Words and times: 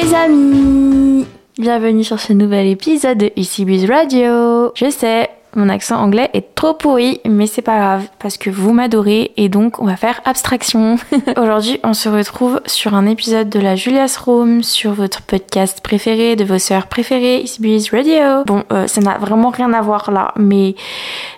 les 0.00 0.14
amis 0.14 1.26
Bienvenue 1.58 2.04
sur 2.04 2.20
ce 2.20 2.32
nouvel 2.32 2.68
épisode 2.68 3.18
de 3.18 3.64
Buzz 3.64 3.90
Radio. 3.90 4.72
Je 4.74 4.88
sais, 4.88 5.28
mon 5.54 5.68
accent 5.68 6.00
anglais 6.00 6.30
est 6.32 6.54
trop 6.54 6.72
pourri, 6.72 7.20
mais 7.28 7.46
c'est 7.46 7.60
pas 7.60 7.76
grave 7.76 8.08
parce 8.18 8.38
que 8.38 8.48
vous 8.48 8.72
m'adorez 8.72 9.32
et 9.36 9.50
donc 9.50 9.80
on 9.80 9.84
va 9.84 9.96
faire 9.96 10.22
abstraction. 10.24 10.96
Aujourd'hui, 11.36 11.80
on 11.84 11.92
se 11.92 12.08
retrouve 12.08 12.62
sur 12.64 12.94
un 12.94 13.04
épisode 13.06 13.50
de 13.50 13.60
la 13.60 13.76
Julia's 13.76 14.16
Room, 14.16 14.62
sur 14.62 14.92
votre 14.92 15.20
podcast 15.22 15.82
préféré, 15.82 16.34
de 16.34 16.44
vos 16.44 16.58
sœurs 16.58 16.86
préférées, 16.86 17.44
Buzz 17.58 17.90
Radio. 17.90 18.44
Bon, 18.46 18.64
euh, 18.72 18.86
ça 18.86 19.02
n'a 19.02 19.18
vraiment 19.18 19.50
rien 19.50 19.72
à 19.74 19.82
voir 19.82 20.10
là, 20.10 20.32
mais 20.36 20.76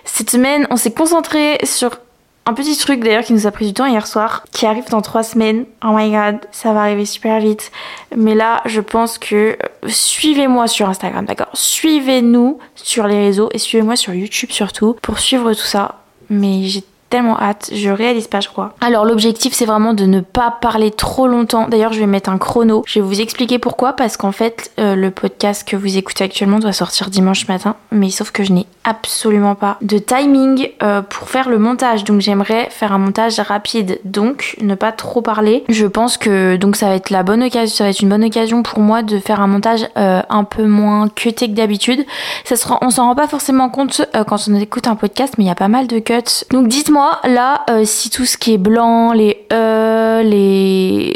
cette 0.05 0.29
semaine, 0.29 0.67
on 0.69 0.77
s'est 0.77 0.93
concentré 0.93 1.57
sur 1.63 1.97
un 2.45 2.53
petit 2.53 2.77
truc 2.77 3.01
d'ailleurs 3.01 3.23
qui 3.23 3.33
nous 3.33 3.47
a 3.47 3.51
pris 3.51 3.67
du 3.67 3.73
temps 3.73 3.85
hier 3.85 4.05
soir, 4.05 4.43
qui 4.51 4.65
arrive 4.65 4.89
dans 4.89 5.01
trois 5.01 5.23
semaines. 5.23 5.65
Oh 5.83 5.91
my 5.93 6.11
god, 6.11 6.39
ça 6.51 6.73
va 6.73 6.81
arriver 6.81 7.05
super 7.05 7.39
vite. 7.39 7.71
Mais 8.15 8.35
là, 8.35 8.61
je 8.65 8.81
pense 8.81 9.17
que 9.17 9.35
euh, 9.35 9.87
suivez-moi 9.87 10.67
sur 10.67 10.89
Instagram, 10.89 11.25
d'accord? 11.25 11.49
Suivez-nous 11.53 12.59
sur 12.75 13.07
les 13.07 13.19
réseaux 13.19 13.49
et 13.53 13.57
suivez-moi 13.57 13.95
sur 13.95 14.13
YouTube 14.13 14.51
surtout 14.51 14.97
pour 15.01 15.19
suivre 15.19 15.53
tout 15.53 15.59
ça. 15.59 16.01
Mais 16.29 16.63
j'ai 16.63 16.83
tellement 17.09 17.39
hâte, 17.39 17.69
je 17.71 17.89
réalise 17.91 18.27
pas, 18.27 18.39
je 18.39 18.47
crois. 18.47 18.73
Alors 18.81 19.05
l'objectif 19.05 19.53
c'est 19.53 19.65
vraiment 19.65 19.93
de 19.93 20.05
ne 20.05 20.19
pas 20.19 20.49
parler 20.49 20.89
trop 20.89 21.27
longtemps. 21.27 21.67
D'ailleurs, 21.67 21.93
je 21.93 21.99
vais 21.99 22.07
mettre 22.07 22.29
un 22.29 22.39
chrono. 22.39 22.83
Je 22.87 22.99
vais 22.99 23.05
vous 23.05 23.21
expliquer 23.21 23.59
pourquoi 23.59 23.93
parce 23.93 24.17
qu'en 24.17 24.31
fait, 24.31 24.71
euh, 24.79 24.95
le 24.95 25.11
podcast 25.11 25.65
que 25.67 25.75
vous 25.75 25.95
écoutez 25.95 26.23
actuellement 26.23 26.59
doit 26.59 26.73
sortir 26.73 27.09
dimanche 27.09 27.47
matin, 27.47 27.75
mais 27.91 28.09
sauf 28.09 28.31
que 28.31 28.43
je 28.43 28.51
n'ai 28.51 28.65
absolument 28.83 29.55
pas 29.55 29.77
de 29.81 29.97
timing 29.97 30.69
euh, 30.81 31.01
pour 31.01 31.29
faire 31.29 31.49
le 31.49 31.59
montage. 31.59 32.03
Donc 32.03 32.21
j'aimerais 32.21 32.67
faire 32.69 32.93
un 32.93 32.97
montage 32.97 33.39
rapide, 33.39 33.99
donc 34.03 34.55
ne 34.61 34.75
pas 34.75 34.91
trop 34.91 35.21
parler. 35.21 35.63
Je 35.69 35.85
pense 35.85 36.17
que 36.17 36.55
donc 36.55 36.75
ça 36.75 36.87
va 36.87 36.95
être 36.95 37.09
la 37.09 37.23
bonne 37.23 37.43
occasion, 37.43 37.75
ça 37.75 37.83
va 37.85 37.89
être 37.89 38.01
une 38.01 38.09
bonne 38.09 38.23
occasion 38.23 38.63
pour 38.63 38.79
moi 38.79 39.03
de 39.03 39.19
faire 39.19 39.41
un 39.41 39.47
montage 39.47 39.87
euh, 39.97 40.21
un 40.29 40.43
peu 40.43 40.65
moins 40.65 41.09
cuté 41.09 41.47
que 41.47 41.53
d'habitude. 41.53 42.05
Ça 42.43 42.55
sera, 42.55 42.79
on 42.81 42.89
s'en 42.89 43.07
rend 43.07 43.15
pas 43.15 43.27
forcément 43.27 43.69
compte 43.69 44.01
quand 44.27 44.37
on 44.47 44.55
écoute 44.55 44.87
un 44.87 44.95
podcast, 44.95 45.35
mais 45.37 45.45
il 45.45 45.47
y 45.47 45.51
a 45.51 45.55
pas 45.55 45.67
mal 45.67 45.87
de 45.87 45.99
cuts. 45.99 46.45
Donc 46.51 46.67
dites-moi 46.67 47.19
là, 47.23 47.63
euh, 47.69 47.83
si 47.85 48.09
tout 48.09 48.25
ce 48.25 48.37
qui 48.37 48.53
est 48.53 48.57
blanc, 48.57 49.13
les 49.13 49.45
E, 49.51 50.21
les 50.23 51.15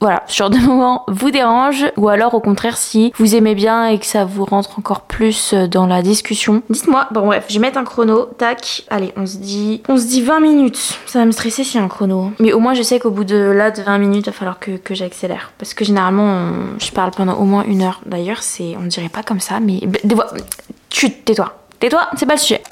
voilà, 0.00 0.22
ce 0.26 0.36
genre 0.36 0.50
de 0.50 0.58
moment 0.58 1.04
vous 1.08 1.30
dérange 1.30 1.86
ou 1.96 2.08
alors 2.08 2.34
au 2.34 2.40
contraire 2.40 2.76
si 2.76 3.12
vous 3.16 3.34
aimez 3.34 3.54
bien 3.54 3.86
et 3.86 3.98
que 3.98 4.04
ça 4.04 4.24
vous 4.24 4.44
rentre 4.44 4.78
encore 4.78 5.02
plus 5.02 5.54
euh, 5.54 5.66
dans 5.66 5.86
la 5.86 6.02
discussion. 6.02 6.62
Dites-moi, 6.68 7.08
bon 7.12 7.26
bref, 7.26 7.46
je 7.48 7.54
vais 7.54 7.60
mettre 7.60 7.78
un 7.78 7.84
chrono, 7.84 8.26
tac, 8.36 8.84
allez, 8.90 9.12
on 9.16 9.26
se 9.26 9.38
dit 9.38 9.82
on 9.88 9.96
se 9.96 10.06
dit 10.06 10.20
20 10.20 10.40
minutes. 10.40 10.98
Ça 11.06 11.20
va 11.20 11.24
me 11.24 11.30
stresser 11.30 11.62
a 11.78 11.82
un 11.82 11.88
chrono. 11.88 12.32
Mais 12.38 12.52
au 12.52 12.60
moins 12.60 12.74
je 12.74 12.82
sais 12.82 12.98
qu'au 12.98 13.10
bout 13.10 13.24
de 13.24 13.36
là 13.36 13.70
de 13.70 13.82
20 13.82 13.98
minutes, 13.98 14.26
il 14.26 14.30
va 14.30 14.32
falloir 14.32 14.58
que, 14.58 14.72
j'accélère 14.90 15.52
parce 15.58 15.74
que 15.74 15.84
généralement 15.84 16.50
je 16.78 16.90
parle 16.90 17.10
pendant 17.10 17.34
au 17.34 17.44
moins 17.44 17.64
une 17.64 17.82
heure. 17.82 18.00
D'ailleurs, 18.06 18.42
c'est 18.42 18.76
on 18.78 18.86
dirait 18.86 19.08
pas 19.08 19.22
comme 19.22 19.40
ça 19.40 19.60
mais 19.60 19.80
chut, 20.90 21.24
tais-toi. 21.24 21.54
Tais-toi, 21.80 22.08
c'est 22.16 22.26
pas 22.26 22.34
le 22.34 22.40
sujet. 22.40 22.62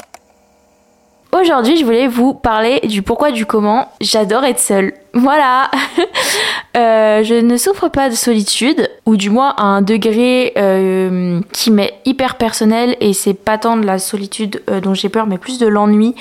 Aujourd'hui, 1.32 1.76
je 1.76 1.84
voulais 1.84 2.06
vous 2.06 2.32
parler 2.32 2.80
du 2.84 3.02
pourquoi 3.02 3.32
du 3.32 3.44
comment. 3.44 3.90
J'adore 4.00 4.44
être 4.44 4.60
seule. 4.60 4.94
Voilà. 5.14 5.70
euh, 6.76 7.22
je 7.22 7.34
ne 7.34 7.56
souffre 7.56 7.88
pas 7.88 8.08
de 8.08 8.14
solitude, 8.14 8.90
ou 9.06 9.16
du 9.16 9.30
moins 9.30 9.54
à 9.56 9.62
un 9.62 9.80
degré 9.82 10.52
euh, 10.56 11.40
qui 11.52 11.70
m'est 11.70 11.94
hyper 12.04 12.34
personnel, 12.36 12.96
et 13.00 13.12
c'est 13.12 13.34
pas 13.34 13.58
tant 13.58 13.76
de 13.76 13.86
la 13.86 13.98
solitude 13.98 14.62
euh, 14.68 14.80
dont 14.80 14.92
j'ai 14.94 15.08
peur, 15.08 15.26
mais 15.26 15.38
plus 15.38 15.58
de 15.58 15.66
l'ennui. 15.66 16.14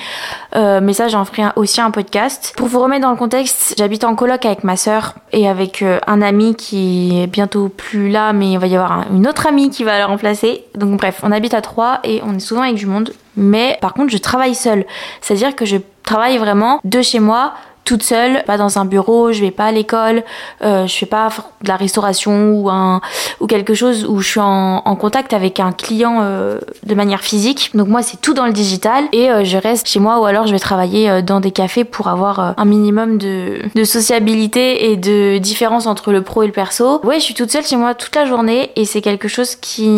Euh, 0.54 0.80
mais 0.82 0.92
ça, 0.92 1.08
j'en 1.08 1.24
ferai 1.24 1.42
aussi 1.56 1.80
un 1.80 1.90
podcast. 1.90 2.54
Pour 2.56 2.68
vous 2.68 2.80
remettre 2.80 3.02
dans 3.02 3.10
le 3.10 3.16
contexte, 3.16 3.74
j'habite 3.78 4.04
en 4.04 4.14
coloc 4.14 4.46
avec 4.46 4.62
ma 4.64 4.76
sœur 4.76 5.14
et 5.32 5.48
avec 5.48 5.82
euh, 5.82 5.98
un 6.06 6.22
ami 6.22 6.54
qui 6.54 7.20
est 7.20 7.26
bientôt 7.26 7.68
plus 7.68 8.08
là, 8.10 8.32
mais 8.32 8.52
il 8.52 8.58
va 8.58 8.66
y 8.68 8.76
avoir 8.76 8.92
un- 8.92 9.06
une 9.12 9.26
autre 9.26 9.46
amie 9.46 9.70
qui 9.70 9.82
va 9.84 9.98
la 9.98 10.06
remplacer. 10.06 10.64
Donc 10.76 10.98
bref, 10.98 11.20
on 11.24 11.32
habite 11.32 11.54
à 11.54 11.60
trois 11.62 12.00
et 12.04 12.20
on 12.24 12.34
est 12.36 12.40
souvent 12.40 12.62
avec 12.62 12.76
du 12.76 12.86
monde. 12.86 13.12
Mais 13.36 13.76
par 13.80 13.92
contre, 13.94 14.10
je 14.12 14.18
travaille 14.18 14.54
seule. 14.54 14.84
C'est-à-dire 15.20 15.56
que 15.56 15.64
je 15.64 15.78
travaille 16.04 16.38
vraiment 16.38 16.78
de 16.84 17.02
chez 17.02 17.18
moi, 17.18 17.54
toute 17.84 18.02
seule, 18.02 18.42
pas 18.44 18.56
dans 18.56 18.78
un 18.78 18.84
bureau, 18.84 19.32
je 19.32 19.40
vais 19.40 19.50
pas 19.50 19.66
à 19.66 19.72
l'école, 19.72 20.24
euh, 20.62 20.86
je 20.86 20.94
fais 20.94 21.06
pas 21.06 21.28
de 21.62 21.68
la 21.68 21.76
restauration 21.76 22.52
ou 22.52 22.70
un 22.70 23.00
ou 23.40 23.46
quelque 23.46 23.74
chose 23.74 24.06
où 24.06 24.20
je 24.20 24.28
suis 24.28 24.40
en, 24.40 24.80
contact 24.96 25.32
avec 25.32 25.60
un 25.60 25.72
client 25.72 26.20
euh, 26.22 26.58
de 26.84 26.94
manière 26.94 27.20
physique. 27.20 27.70
Donc 27.74 27.88
moi 27.88 28.02
c'est 28.02 28.20
tout 28.20 28.32
dans 28.32 28.46
le 28.46 28.52
digital 28.52 29.04
et 29.12 29.30
euh, 29.30 29.44
je 29.44 29.58
reste 29.58 29.88
chez 29.88 30.00
moi 30.00 30.20
ou 30.20 30.24
alors 30.24 30.46
je 30.46 30.52
vais 30.52 30.58
travailler 30.58 31.10
euh, 31.10 31.20
dans 31.20 31.40
des 31.40 31.50
cafés 31.50 31.84
pour 31.84 32.08
avoir 32.08 32.54
un 32.56 32.64
minimum 32.64 33.18
de, 33.18 33.58
de 33.74 33.84
sociabilité 33.84 34.90
et 34.90 34.96
de 34.96 35.38
différence 35.38 35.86
entre 35.86 36.12
le 36.12 36.22
pro 36.22 36.42
et 36.42 36.46
le 36.46 36.52
perso. 36.52 37.00
Ouais, 37.04 37.16
je 37.16 37.24
suis 37.24 37.34
toute 37.34 37.50
seule 37.50 37.64
chez 37.64 37.76
moi 37.76 37.94
toute 37.94 38.14
la 38.14 38.24
journée 38.24 38.70
et 38.76 38.84
c'est 38.84 39.02
quelque 39.02 39.28
chose 39.28 39.56
qui 39.56 39.88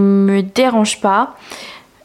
me 0.00 0.42
dérange 0.42 1.00
pas. 1.00 1.34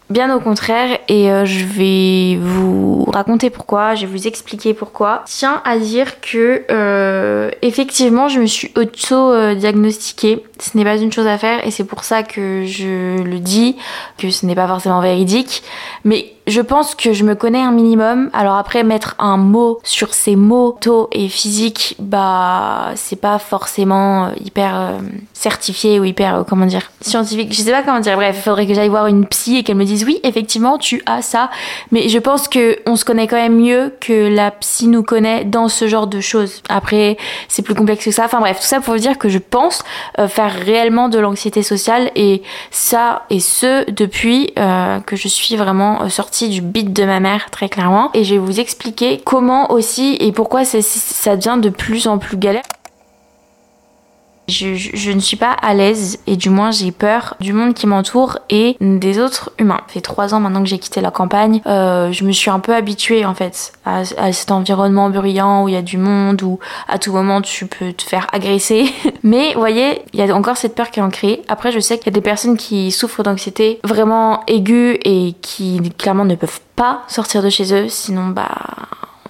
Bien 0.10 0.34
au 0.34 0.40
contraire, 0.40 1.00
et 1.10 1.30
euh, 1.30 1.44
je 1.44 1.66
vais 1.66 2.40
vous 2.42 3.04
raconter 3.12 3.50
pourquoi, 3.50 3.94
je 3.96 4.06
vais 4.06 4.12
vous 4.12 4.26
expliquer 4.26 4.74
pourquoi. 4.74 5.24
Tiens 5.26 5.62
à 5.66 5.78
dire 5.78 6.22
que 6.22 6.64
euh, 6.72 7.52
effectivement, 7.62 8.30
je 8.30 8.40
me 8.40 8.46
suis 8.46 8.72
auto-diagnostiquée. 8.78 10.46
Ce 10.60 10.78
n'est 10.78 10.86
pas 10.86 10.96
une 10.96 11.12
chose 11.12 11.28
à 11.28 11.38
faire, 11.38 11.68
et 11.68 11.72
c'est 11.72 11.84
pour 11.84 12.06
ça 12.06 12.24
que 12.24 12.64
je 12.66 13.22
le 13.22 13.40
dis, 13.40 13.76
que 14.18 14.30
ce 14.30 14.46
n'est 14.46 14.56
pas 14.56 14.68
forcément 14.68 15.02
véridique. 15.02 15.62
Mais 16.06 16.37
je 16.48 16.62
pense 16.62 16.96
que 16.96 17.14
je 17.14 17.24
me 17.24 17.36
connais 17.36 17.62
un 17.62 17.72
minimum. 17.72 18.30
Alors 18.34 18.56
après, 18.56 18.84
mettre 18.84 19.16
un 19.20 19.38
mot 19.38 19.80
sur 19.84 20.14
ces 20.14 20.36
mots, 20.36 20.78
taux 20.80 21.10
et 21.12 21.28
physique, 21.28 21.96
bah, 22.00 22.92
c'est 22.96 23.20
pas 23.20 23.38
forcément 23.38 24.26
euh, 24.26 24.30
hyper 24.44 24.76
euh, 24.76 25.00
certifié 25.34 26.00
ou 26.00 26.06
hyper, 26.06 26.36
euh, 26.36 26.44
comment 26.48 26.66
dire, 26.66 26.92
scientifique. 27.02 27.54
Je 27.54 27.62
sais 27.62 27.72
pas 27.72 27.84
comment 27.84 28.00
dire. 28.00 28.16
Bref, 28.16 28.36
il 28.40 28.42
faudrait 28.42 28.66
que 28.66 28.74
j'aille 28.74 28.90
voir 28.90 29.08
une 29.08 29.26
psy 29.26 29.58
et 29.58 29.64
qu'elle 29.64 29.76
me 29.76 29.84
dise 29.84 30.06
oui, 30.06 30.20
effectivement, 30.24 30.78
tu 30.78 31.04
as 31.06 31.22
ça. 31.22 31.50
Mais 31.92 32.08
je 32.08 32.18
pense 32.18 32.48
que 32.48 32.78
on 32.86 32.96
se 32.96 33.04
connaît 33.04 33.28
quand 33.28 33.36
même 33.36 33.58
mieux 33.58 33.94
que 34.00 34.34
la 34.34 34.52
psy 34.52 34.88
nous 34.88 35.04
connaît 35.04 35.44
dans 35.44 35.68
ce 35.68 35.88
genre 35.88 36.08
de 36.08 36.22
choses. 36.22 36.64
Après, 36.70 37.18
c'est 37.50 37.62
plus 37.62 37.76
complexe 37.76 38.06
que 38.06 38.12
ça. 38.12 38.26
Enfin 38.26 38.40
bref, 38.40 38.60
tout 38.62 38.66
ça 38.66 38.80
pour 38.80 38.94
vous 38.94 39.00
dire 39.00 39.18
que 39.18 39.30
je 39.30 39.38
pense 39.38 39.84
faire 40.28 40.54
réellement 40.54 41.10
de 41.10 41.20
l'anxiété 41.20 41.62
sociale 41.62 42.12
et 42.16 42.42
ça 42.72 43.26
et 43.30 43.40
ce 43.40 43.90
depuis 43.92 44.54
que 44.56 45.16
je 45.16 45.28
suis 45.28 45.56
vraiment 45.56 45.98
euh, 46.02 46.10
du 46.46 46.62
beat 46.62 46.94
de 46.94 47.04
ma 47.04 47.20
mère 47.20 47.50
très 47.50 47.70
clairement 47.70 48.12
et 48.14 48.24
je 48.24 48.36
vais 48.36 48.40
vous 48.40 48.60
expliquer 48.60 49.22
comment 49.26 49.72
aussi 49.72 50.16
et 50.20 50.32
pourquoi 50.32 50.64
ça 50.66 51.36
devient 51.36 51.60
de 51.60 51.70
plus 51.70 52.08
en 52.08 52.20
plus 52.20 52.38
galère. 52.38 52.64
Je, 54.48 54.76
je- 54.76 54.92
je 54.96 55.12
ne 55.12 55.20
suis 55.20 55.36
pas 55.36 55.52
à 55.52 55.74
l'aise 55.74 56.20
et 56.26 56.38
du 56.38 56.50
moins 56.50 56.72
j'ai 56.72 56.92
peur 56.92 57.36
du 57.42 57.52
monde 57.52 57.74
qui 57.74 57.86
m'entoure 57.86 58.40
et 58.50 58.78
des 58.80 59.20
autres 59.20 59.52
humains. 59.60 59.82
Ça 59.88 59.94
fait 59.96 60.02
trois 60.02 60.34
ans 60.34 60.40
maintenant 60.40 60.62
que 60.64 60.70
j'ai 60.70 60.80
quitté 60.80 61.02
la 61.02 61.12
campagne. 61.12 61.62
Euh, 61.66 62.12
je 62.14 62.24
me 62.24 62.32
suis 62.32 62.50
un 62.50 62.60
peu 62.60 62.74
habituée 62.74 63.26
en 63.26 63.34
fait 63.36 63.74
à, 63.86 64.04
à 64.18 64.32
cet 64.32 64.52
environnement 64.52 65.10
bruyant 65.10 65.64
où 65.64 65.68
il 65.68 65.74
y 65.74 65.78
a 65.78 65.82
du 65.82 65.98
monde, 65.98 66.42
où 66.44 66.60
à 66.88 66.98
tout 66.98 67.12
moment 67.12 67.42
tu 67.42 67.66
peux 67.68 67.92
te 67.92 68.04
faire 68.04 68.28
agresser. 68.32 68.86
Mais 69.24 69.54
vous 69.54 69.60
voyez, 69.60 70.02
il 70.14 70.20
y 70.26 70.30
a 70.32 70.34
encore 70.34 70.56
cette 70.56 70.76
peur 70.76 70.92
qui 70.92 71.00
est 71.00 71.04
ancrée. 71.04 71.42
Après, 71.50 71.72
je 71.74 71.80
sais 71.80 71.98
qu'il 71.98 72.08
y 72.08 72.10
a 72.10 72.14
des 72.14 72.22
personnes 72.22 72.56
qui 72.56 72.92
souffrent 72.92 73.24
d'anxiété 73.24 73.80
vraiment 73.84 74.44
aiguë 74.48 74.98
et 75.04 75.36
qui 75.42 75.82
clairement 75.98 76.24
ne 76.26 76.36
peuvent 76.36 76.62
pas 76.78 77.02
sortir 77.10 77.44
de 77.44 77.50
chez 77.50 77.74
eux, 77.74 77.90
sinon 77.90 78.28
bah 78.28 78.48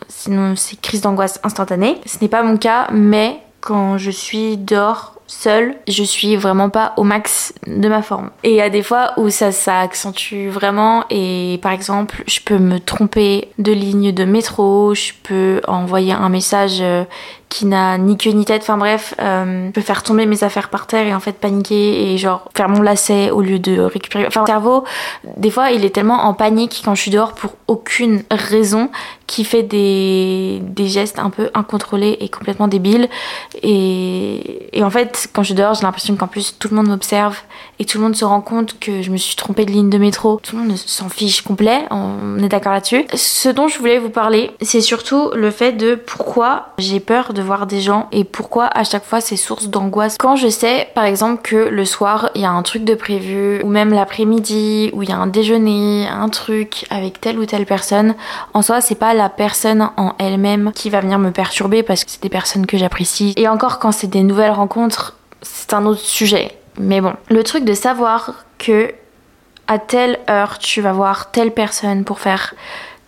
sinon 0.09 0.55
c'est 0.55 0.79
crise 0.79 1.01
d'angoisse 1.01 1.39
instantanée. 1.43 1.99
Ce 2.05 2.17
n'est 2.21 2.27
pas 2.27 2.43
mon 2.43 2.57
cas, 2.57 2.87
mais 2.91 3.39
quand 3.67 3.97
je 3.97 4.11
suis 4.11 4.55
dehors 4.55 5.16
seule, 5.27 5.75
je 5.87 6.03
suis 6.03 6.35
vraiment 6.37 6.69
pas 6.69 6.93
au 6.97 7.03
max 7.03 7.53
de 7.67 7.87
ma 7.87 8.01
forme. 8.01 8.31
Et 8.43 8.51
il 8.51 8.55
y 8.55 8.61
a 8.61 8.69
des 8.69 8.81
fois 8.81 9.11
où 9.17 9.29
ça, 9.29 9.51
ça 9.51 9.81
accentue 9.81 10.47
vraiment 10.47 11.03
et 11.09 11.59
par 11.61 11.73
exemple, 11.73 12.23
je 12.27 12.39
peux 12.39 12.57
me 12.57 12.79
tromper 12.79 13.49
de 13.59 13.71
ligne 13.71 14.11
de 14.11 14.23
métro, 14.23 14.95
je 14.95 15.11
peux 15.23 15.61
envoyer 15.67 16.13
un 16.13 16.29
message 16.29 16.77
euh, 16.81 17.03
qui 17.49 17.65
n'a 17.65 17.97
ni 17.97 18.17
queue 18.17 18.31
ni 18.31 18.43
tête, 18.43 18.61
enfin 18.61 18.77
bref, 18.77 19.13
euh, 19.21 19.67
je 19.67 19.71
peux 19.71 19.81
faire 19.81 20.03
tomber 20.03 20.25
mes 20.25 20.43
affaires 20.43 20.69
par 20.69 20.85
terre 20.85 21.07
et 21.07 21.13
en 21.13 21.19
fait 21.19 21.33
paniquer 21.33 22.13
et 22.13 22.17
genre 22.17 22.49
faire 22.55 22.67
mon 22.67 22.81
lacet 22.81 23.31
au 23.31 23.41
lieu 23.41 23.57
de 23.57 23.79
récupérer. 23.79 24.27
Enfin, 24.27 24.41
mon 24.41 24.47
cerveau, 24.47 24.83
des 25.37 25.49
fois, 25.49 25.71
il 25.71 25.85
est 25.85 25.91
tellement 25.91 26.25
en 26.25 26.33
panique 26.33 26.81
quand 26.83 26.93
je 26.93 27.01
suis 27.01 27.11
dehors 27.11 27.33
pour 27.33 27.55
aucune 27.67 28.23
raison 28.29 28.89
qui 29.27 29.43
fait 29.43 29.63
des, 29.63 30.61
des 30.61 30.87
gestes 30.87 31.19
un 31.19 31.29
peu 31.29 31.49
incontrôlés 31.53 32.17
et 32.19 32.29
complètement 32.29 32.67
débiles. 32.67 33.07
Et, 33.61 34.77
et 34.77 34.83
en 34.83 34.89
fait, 34.89 35.16
quand 35.33 35.41
je 35.43 35.47
suis 35.47 35.55
dehors, 35.55 35.73
j'ai 35.73 35.83
l'impression 35.83 36.15
qu'en 36.15 36.27
plus 36.27 36.57
tout 36.59 36.67
le 36.69 36.75
monde 36.75 36.87
m'observe 36.87 37.37
et 37.79 37.85
tout 37.85 37.97
le 37.97 38.03
monde 38.03 38.15
se 38.15 38.25
rend 38.25 38.41
compte 38.41 38.79
que 38.79 39.01
je 39.01 39.11
me 39.11 39.17
suis 39.17 39.35
trompée 39.35 39.65
de 39.65 39.71
ligne 39.71 39.89
de 39.89 39.97
métro. 39.97 40.39
Tout 40.43 40.55
le 40.57 40.63
monde 40.63 40.77
s'en 40.77 41.09
fiche 41.09 41.41
complet, 41.41 41.85
on 41.91 42.39
est 42.39 42.49
d'accord 42.49 42.73
là-dessus. 42.73 43.05
Ce 43.13 43.49
dont 43.49 43.67
je 43.67 43.79
voulais 43.79 43.99
vous 43.99 44.09
parler, 44.09 44.51
c'est 44.61 44.81
surtout 44.81 45.31
le 45.35 45.51
fait 45.51 45.71
de 45.73 45.95
pourquoi 45.95 46.69
j'ai 46.77 46.99
peur 46.99 47.33
de 47.33 47.41
voir 47.41 47.67
des 47.67 47.81
gens 47.81 48.07
et 48.11 48.23
pourquoi 48.23 48.65
à 48.65 48.83
chaque 48.83 49.05
fois 49.05 49.21
c'est 49.21 49.37
source 49.37 49.67
d'angoisse. 49.67 50.17
Quand 50.19 50.35
je 50.35 50.47
sais, 50.47 50.89
par 50.93 51.05
exemple, 51.05 51.41
que 51.41 51.55
le 51.55 51.85
soir 51.85 52.29
il 52.35 52.41
y 52.41 52.45
a 52.45 52.51
un 52.51 52.61
truc 52.63 52.83
de 52.83 52.95
prévu, 52.95 53.61
ou 53.63 53.69
même 53.69 53.93
l'après-midi, 53.93 54.89
où 54.93 55.03
il 55.03 55.09
y 55.09 55.11
a 55.11 55.17
un 55.17 55.27
déjeuner, 55.27 56.07
un 56.07 56.29
truc 56.29 56.85
avec 56.89 57.21
telle 57.21 57.39
ou 57.39 57.45
telle 57.45 57.65
personne, 57.65 58.15
en 58.53 58.61
soi, 58.61 58.81
c'est 58.81 58.95
pas 58.95 59.13
la 59.13 59.29
personne 59.29 59.89
en 59.97 60.13
elle-même 60.19 60.71
qui 60.73 60.89
va 60.89 61.01
venir 61.01 61.19
me 61.19 61.31
perturber 61.31 61.83
parce 61.83 62.03
que 62.03 62.11
c'est 62.11 62.21
des 62.21 62.29
personnes 62.29 62.65
que 62.65 62.77
j'apprécie. 62.77 63.33
Et 63.37 63.47
encore 63.47 63.79
quand 63.79 63.91
c'est 63.91 64.07
des 64.07 64.23
nouvelles 64.23 64.51
rencontres, 64.51 65.06
c'est 65.41 65.73
un 65.73 65.85
autre 65.85 66.01
sujet. 66.01 66.51
Mais 66.79 67.01
bon, 67.01 67.13
le 67.29 67.43
truc 67.43 67.63
de 67.63 67.73
savoir 67.73 68.45
que 68.57 68.93
à 69.67 69.79
telle 69.79 70.19
heure 70.29 70.59
tu 70.59 70.81
vas 70.81 70.93
voir 70.93 71.31
telle 71.31 71.51
personne 71.51 72.03
pour 72.03 72.19
faire 72.19 72.53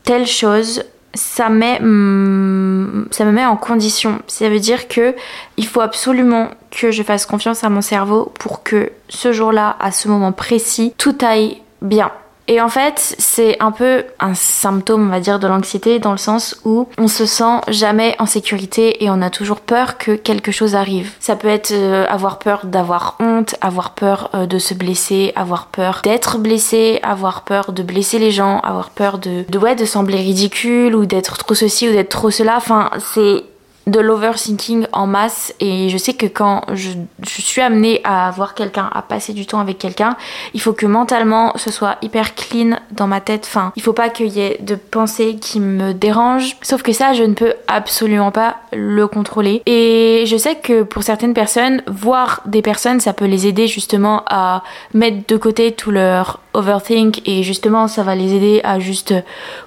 telle 0.04 0.28
chose, 0.28 0.84
ça, 1.14 1.50
met, 1.50 1.80
mm, 1.80 3.08
ça 3.12 3.26
me 3.26 3.32
met 3.32 3.46
en 3.46 3.56
condition. 3.56 4.20
Ça 4.28 4.50
veut 4.50 4.60
dire 4.60 4.88
que 4.88 5.16
il 5.58 5.68
faut 5.68 5.82
absolument 5.82 6.50
que 6.72 6.92
je 6.92 7.04
fasse 7.04 7.26
confiance 7.26 7.64
à 7.64 7.70
mon 7.70 7.82
cerveau 7.82 8.32
pour 8.40 8.64
que 8.64 8.92
ce 9.08 9.32
jour-là, 9.32 9.76
à 9.80 9.92
ce 9.92 10.08
moment 10.08 10.32
précis, 10.32 10.94
tout 10.98 11.18
aille 11.22 11.62
bien. 11.82 12.12
Et 12.52 12.60
en 12.62 12.68
fait, 12.68 13.16
c'est 13.20 13.58
un 13.62 13.72
peu 13.72 14.06
un 14.20 14.34
symptôme, 14.34 15.06
on 15.06 15.12
va 15.12 15.20
dire, 15.20 15.38
de 15.38 15.46
l'anxiété 15.46 16.00
dans 16.00 16.12
le 16.12 16.18
sens 16.18 16.60
où 16.66 16.88
on 16.98 17.08
se 17.08 17.28
sent 17.28 17.62
jamais 17.68 18.16
en 18.18 18.26
sécurité 18.26 19.04
et 19.04 19.12
on 19.12 19.22
a 19.22 19.30
toujours 19.30 19.60
peur 19.60 20.00
que 20.00 20.14
quelque 20.14 20.52
chose 20.52 20.74
arrive. 20.74 21.12
Ça 21.20 21.36
peut 21.36 21.48
être 21.48 21.72
euh, 21.72 22.08
avoir 22.10 22.40
peur 22.40 22.66
d'avoir 22.66 23.18
honte, 23.20 23.54
avoir 23.62 23.92
peur 23.92 24.32
euh, 24.34 24.48
de 24.48 24.58
se 24.58 24.74
blesser, 24.74 25.32
avoir 25.36 25.68
peur 25.68 26.02
d'être 26.04 26.40
blessé, 26.40 27.00
avoir 27.04 27.44
peur 27.44 27.72
de 27.72 27.84
blesser 27.84 28.18
les 28.18 28.32
gens, 28.32 28.62
avoir 28.62 28.90
peur 28.90 29.20
de, 29.20 29.46
de 29.48 29.60
ouais, 29.60 29.76
de 29.76 29.86
sembler 29.86 30.18
ridicule 30.18 30.96
ou 30.96 31.06
d'être 31.06 31.38
trop 31.38 31.54
ceci 31.54 31.88
ou 31.88 31.92
d'être 31.92 32.10
trop 32.10 32.32
cela. 32.32 32.56
Enfin, 32.58 32.90
c'est 32.98 33.44
de 33.90 34.00
l'overthinking 34.00 34.88
en 34.94 35.08
masse 35.08 35.54
et 35.60 35.90
je 35.90 35.98
sais 35.98 36.14
que 36.14 36.26
quand 36.26 36.64
je, 36.74 36.92
suis 37.24 37.62
amenée 37.62 38.02
à 38.04 38.32
voir 38.32 38.54
quelqu'un, 38.54 38.90
à 38.94 39.02
passer 39.02 39.34
du 39.34 39.46
temps 39.46 39.60
avec 39.60 39.78
quelqu'un, 39.78 40.16
il 40.54 40.62
faut 40.62 40.74
que 40.74 40.86
mentalement 40.86 41.54
ce 41.56 41.72
soit 41.72 41.98
hyper 42.02 42.36
clean 42.36 42.78
dans 42.92 43.08
ma 43.08 43.22
tête. 43.22 43.46
Enfin, 43.46 43.72
il 43.76 43.82
faut 43.82 43.94
pas 43.94 44.10
qu'il 44.10 44.28
y 44.28 44.42
ait 44.42 44.58
de 44.62 44.76
pensées 44.76 45.38
qui 45.40 45.60
me 45.60 45.94
dérangent. 45.94 46.58
Sauf 46.62 46.82
que 46.82 46.92
ça, 46.92 47.14
je 47.14 47.24
ne 47.24 47.34
peux 47.34 47.54
absolument 47.68 48.32
pas 48.32 48.58
le 48.74 49.08
contrôler. 49.08 49.62
Et 49.66 50.24
je 50.28 50.38
sais 50.38 50.56
que 50.56 50.84
pour 50.84 51.04
certaines 51.04 51.34
personnes, 51.34 51.82
voir 51.88 52.42
des 52.46 52.62
personnes, 52.62 53.00
ça 53.00 53.14
peut 53.14 53.26
les 53.26 53.48
aider 53.48 53.68
justement 53.68 54.24
à 54.28 54.64
mettre 54.94 55.28
de 55.28 55.38
côté 55.38 55.72
tout 55.72 55.92
leur 55.92 56.40
overthink 56.54 57.22
et 57.26 57.44
justement 57.44 57.88
ça 57.88 58.04
va 58.04 58.16
les 58.16 58.34
aider 58.34 58.62
à 58.64 58.80
juste 58.80 59.14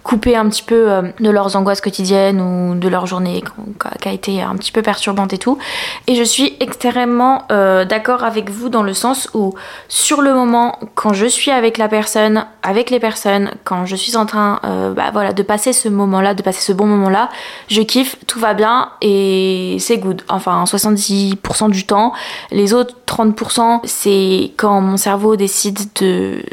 couper 0.03 0.37
un 0.37 0.49
petit 0.49 0.63
peu 0.63 0.91
euh, 0.91 1.03
de 1.21 1.31
leurs 1.31 1.55
angoisses 1.57 1.81
quotidiennes 1.81 2.41
ou 2.41 2.75
de 2.75 2.89
leur 2.89 3.07
journée 3.07 3.43
a 4.13 4.15
été 4.15 4.43
un 4.43 4.55
petit 4.57 4.73
peu 4.73 4.83
perturbante 4.83 5.33
et 5.33 5.39
tout. 5.39 5.59
Et 6.07 6.15
je 6.15 6.23
suis 6.23 6.57
extrêmement 6.61 7.45
euh, 7.51 7.85
d'accord 7.85 8.25
avec 8.25 8.51
vous 8.51 8.69
dans 8.69 8.83
le 8.83 8.95
sens 8.95 9.29
où 9.35 9.55
sur 9.89 10.21
le 10.21 10.35
moment, 10.35 10.79
quand 10.95 11.13
je 11.13 11.27
suis 11.27 11.51
avec 11.51 11.79
la 11.79 11.89
personne, 11.89 12.47
avec 12.63 12.91
les 12.91 13.01
personnes, 13.01 13.51
quand 13.65 13.87
je 13.87 13.97
suis 13.97 14.17
en 14.17 14.27
train 14.27 14.61
euh, 14.65 14.93
bah, 14.93 15.11
voilà, 15.13 15.33
de 15.33 15.43
passer 15.43 15.73
ce 15.73 15.89
moment-là, 15.89 16.35
de 16.35 16.43
passer 16.43 16.61
ce 16.61 16.73
bon 16.73 16.87
moment-là, 16.87 17.31
je 17.69 17.83
kiffe, 17.83 18.17
tout 18.27 18.39
va 18.39 18.55
bien 18.55 18.91
et 19.01 19.77
c'est 19.81 19.99
good. 19.99 20.23
Enfin 20.29 20.65
70% 20.65 21.71
du 21.71 21.87
temps. 21.87 22.13
Les 22.51 22.75
autres 22.75 22.95
30%, 23.07 23.81
c'est 23.85 24.53
quand 24.57 24.81
mon 24.81 24.97
cerveau 24.97 25.37
décide 25.37 25.79
de 25.95 26.45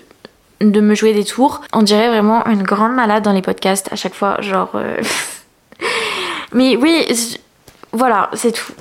me 0.61 0.95
jouer 0.95 1.13
des 1.13 1.25
tours. 1.25 1.61
On 1.73 1.81
dirait 1.81 2.09
vraiment 2.09 2.45
une 2.45 2.63
grande 2.63 2.93
malade 2.93 3.23
dans 3.23 3.33
les 3.33 3.41
podcasts 3.41 3.91
à 3.91 3.95
chaque 3.95 4.13
fois, 4.13 4.39
genre. 4.41 4.71
Euh, 4.75 4.97
Mais 6.53 6.75
oui, 6.75 7.05
voilà, 7.91 8.29
c'est 8.33 8.51
tout. 8.51 8.73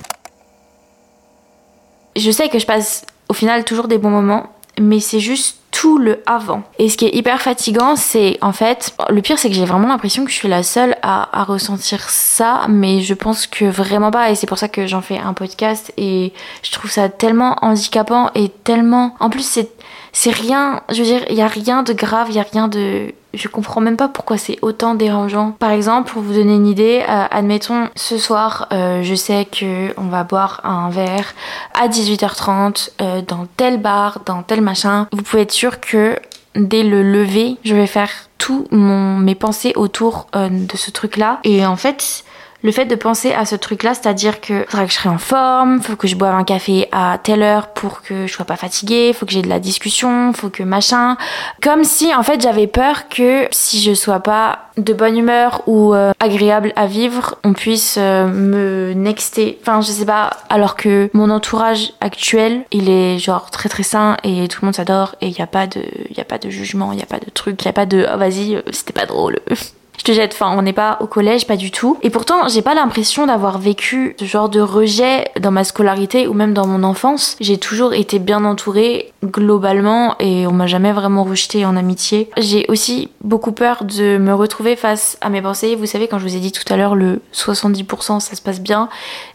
Je 2.15 2.31
sais 2.31 2.49
que 2.49 2.59
je 2.59 2.65
passe 2.65 3.05
au 3.29 3.33
final 3.33 3.63
toujours 3.63 3.87
des 3.87 3.97
bons 3.97 4.09
moments, 4.09 4.53
mais 4.79 4.99
c'est 4.99 5.19
juste 5.19 5.59
tout 5.71 5.97
le 5.97 6.21
avant. 6.25 6.63
Et 6.79 6.89
ce 6.89 6.97
qui 6.97 7.05
est 7.05 7.15
hyper 7.15 7.41
fatigant, 7.41 7.95
c'est 7.95 8.37
en 8.41 8.51
fait, 8.51 8.93
le 9.09 9.21
pire 9.21 9.37
c'est 9.37 9.49
que 9.49 9.55
j'ai 9.55 9.65
vraiment 9.65 9.87
l'impression 9.87 10.25
que 10.25 10.31
je 10.31 10.35
suis 10.35 10.47
la 10.47 10.63
seule 10.63 10.97
à, 11.03 11.43
ressentir 11.43 12.09
ça, 12.09 12.65
mais 12.67 13.01
je 13.01 13.13
pense 13.13 13.47
que 13.47 13.65
vraiment 13.65 14.11
pas, 14.11 14.31
et 14.31 14.35
c'est 14.35 14.47
pour 14.47 14.57
ça 14.57 14.67
que 14.67 14.87
j'en 14.87 15.01
fais 15.01 15.17
un 15.17 15.33
podcast, 15.33 15.93
et 15.97 16.33
je 16.63 16.71
trouve 16.71 16.91
ça 16.91 17.07
tellement 17.07 17.55
handicapant 17.61 18.29
et 18.35 18.49
tellement... 18.49 19.15
En 19.19 19.29
plus 19.29 19.45
c'est 19.45 19.71
c'est 20.11 20.31
rien, 20.31 20.81
je 20.89 20.97
veux 21.03 21.05
dire, 21.05 21.23
il 21.29 21.35
y 21.35 21.41
a 21.41 21.47
rien 21.47 21.83
de 21.83 21.93
grave, 21.93 22.27
il 22.29 22.35
y 22.35 22.39
a 22.39 22.45
rien 22.51 22.67
de 22.67 23.13
je 23.33 23.47
comprends 23.47 23.81
même 23.81 23.97
pas 23.97 24.07
pourquoi 24.07 24.37
c'est 24.37 24.57
autant 24.61 24.95
dérangeant. 24.95 25.51
Par 25.51 25.71
exemple, 25.71 26.11
pour 26.11 26.21
vous 26.21 26.33
donner 26.33 26.55
une 26.55 26.67
idée, 26.67 27.03
euh, 27.07 27.25
admettons 27.29 27.89
ce 27.95 28.17
soir, 28.17 28.67
euh, 28.73 29.03
je 29.03 29.15
sais 29.15 29.45
que 29.45 29.93
on 29.97 30.07
va 30.07 30.23
boire 30.23 30.61
un 30.63 30.89
verre 30.89 31.33
à 31.79 31.87
18h30 31.87 32.91
euh, 33.01 33.21
dans 33.21 33.47
tel 33.57 33.79
bar, 33.79 34.19
dans 34.25 34.43
tel 34.43 34.61
machin. 34.61 35.07
Vous 35.11 35.21
pouvez 35.21 35.43
être 35.43 35.51
sûr 35.51 35.79
que 35.79 36.17
dès 36.55 36.83
le 36.83 37.03
lever, 37.03 37.57
je 37.63 37.75
vais 37.75 37.87
faire 37.87 38.09
tout 38.37 38.67
mes 38.71 39.35
pensées 39.35 39.73
autour 39.75 40.27
de 40.33 40.77
ce 40.77 40.91
truc-là. 40.91 41.39
Et 41.43 41.65
en 41.65 41.75
fait, 41.75 42.23
le 42.61 42.71
fait 42.71 42.85
de 42.85 42.95
penser 42.95 43.31
à 43.31 43.45
ce 43.45 43.55
truc-là, 43.55 43.93
c'est-à-dire 43.93 44.41
que 44.41 44.65
faudra 44.67 44.85
que 44.85 44.91
je 44.91 44.97
serai 44.97 45.09
en 45.09 45.17
forme, 45.17 45.81
faut 45.81 45.95
que 45.95 46.07
je 46.07 46.15
boive 46.15 46.35
un 46.35 46.43
café 46.43 46.89
à 46.91 47.17
telle 47.21 47.41
heure 47.41 47.69
pour 47.69 48.01
que 48.01 48.27
je 48.27 48.33
sois 48.33 48.45
pas 48.45 48.57
fatiguée, 48.57 49.13
faut 49.13 49.25
que 49.25 49.31
j'ai 49.31 49.41
de 49.41 49.47
la 49.47 49.59
discussion, 49.59 50.33
faut 50.33 50.49
que 50.49 50.63
machin. 50.63 51.17
Comme 51.61 51.83
si 51.83 52.13
en 52.13 52.23
fait 52.23 52.41
j'avais 52.41 52.67
peur 52.67 53.07
que 53.07 53.47
si 53.51 53.81
je 53.81 53.93
sois 53.93 54.19
pas 54.19 54.59
de 54.77 54.93
bonne 54.93 55.17
humeur 55.17 55.61
ou 55.67 55.93
euh, 55.93 56.11
agréable 56.19 56.73
à 56.75 56.85
vivre, 56.85 57.35
on 57.43 57.53
puisse 57.53 57.95
euh, 57.97 58.27
me 58.27 58.93
nexter. 58.93 59.57
Enfin, 59.61 59.81
je 59.81 59.87
sais 59.87 60.05
pas. 60.05 60.31
Alors 60.49 60.75
que 60.75 61.09
mon 61.13 61.29
entourage 61.29 61.93
actuel, 62.01 62.63
il 62.71 62.89
est 62.89 63.19
genre 63.19 63.51
très 63.51 63.69
très 63.69 63.83
sain 63.83 64.17
et 64.23 64.47
tout 64.47 64.59
le 64.61 64.67
monde 64.67 64.75
s'adore 64.75 65.15
et 65.21 65.27
il 65.27 65.37
y 65.37 65.41
a 65.41 65.47
pas 65.47 65.67
de, 65.67 65.81
y 66.15 66.19
a 66.19 66.25
pas 66.25 66.37
de 66.37 66.49
jugement, 66.49 66.91
il 66.91 66.99
y 66.99 67.03
a 67.03 67.07
pas 67.07 67.19
de 67.19 67.29
truc, 67.29 67.61
il 67.61 67.65
y 67.65 67.69
a 67.69 67.73
pas 67.73 67.85
de 67.85 68.05
oh 68.13 68.17
vas-y, 68.17 68.55
euh, 68.55 68.61
c'était 68.71 68.93
pas 68.93 69.05
drôle. 69.05 69.39
je 69.99 70.03
te 70.05 70.11
jette. 70.13 70.33
Enfin, 70.33 70.55
on 70.57 70.61
n'est 70.61 70.73
pas 70.73 70.97
au 71.01 71.07
collège, 71.07 71.45
pas 71.45 71.57
du 71.57 71.71
tout. 71.71 71.97
Et 72.01 72.09
pourtant, 72.09 72.47
j'ai 72.47 72.61
pas 72.61 72.73
l'impression 72.73 73.27
d'avoir 73.27 73.59
vécu 73.59 74.15
ce 74.17 74.25
genre 74.25 74.49
de 74.49 74.61
rejet 74.61 75.25
dans 75.39 75.51
ma 75.51 75.65
scolarité 75.65 76.25
ou 76.27 76.33
même 76.33 76.53
dans 76.53 76.65
mon 76.65 76.83
enfance. 76.83 77.35
J'ai 77.41 77.57
toujours 77.57 77.93
été 77.93 78.17
bien 78.17 78.45
entourée 78.45 79.11
globalement 79.25 80.15
et 80.19 80.47
on 80.47 80.53
m'a 80.53 80.67
jamais 80.67 80.93
vraiment 80.93 81.23
rejeté 81.25 81.65
en 81.65 81.75
amitié. 81.75 82.29
J'ai 82.37 82.65
aussi 82.69 83.09
beaucoup 83.21 83.51
peur 83.51 83.83
de 83.83 84.17
me 84.17 84.33
retrouver 84.33 84.77
face 84.77 85.17
à 85.19 85.29
mes 85.29 85.41
pensées. 85.41 85.75
Vous 85.75 85.85
savez, 85.85 86.07
quand 86.07 86.17
je 86.17 86.23
vous 86.23 86.35
ai 86.35 86.39
dit 86.39 86.53
tout 86.53 86.63
à 86.71 86.77
l'heure, 86.77 86.95
le 86.95 87.21
70% 87.33 88.21
ça 88.21 88.35
se 88.35 88.41
passe 88.41 88.61
bien 88.61 88.87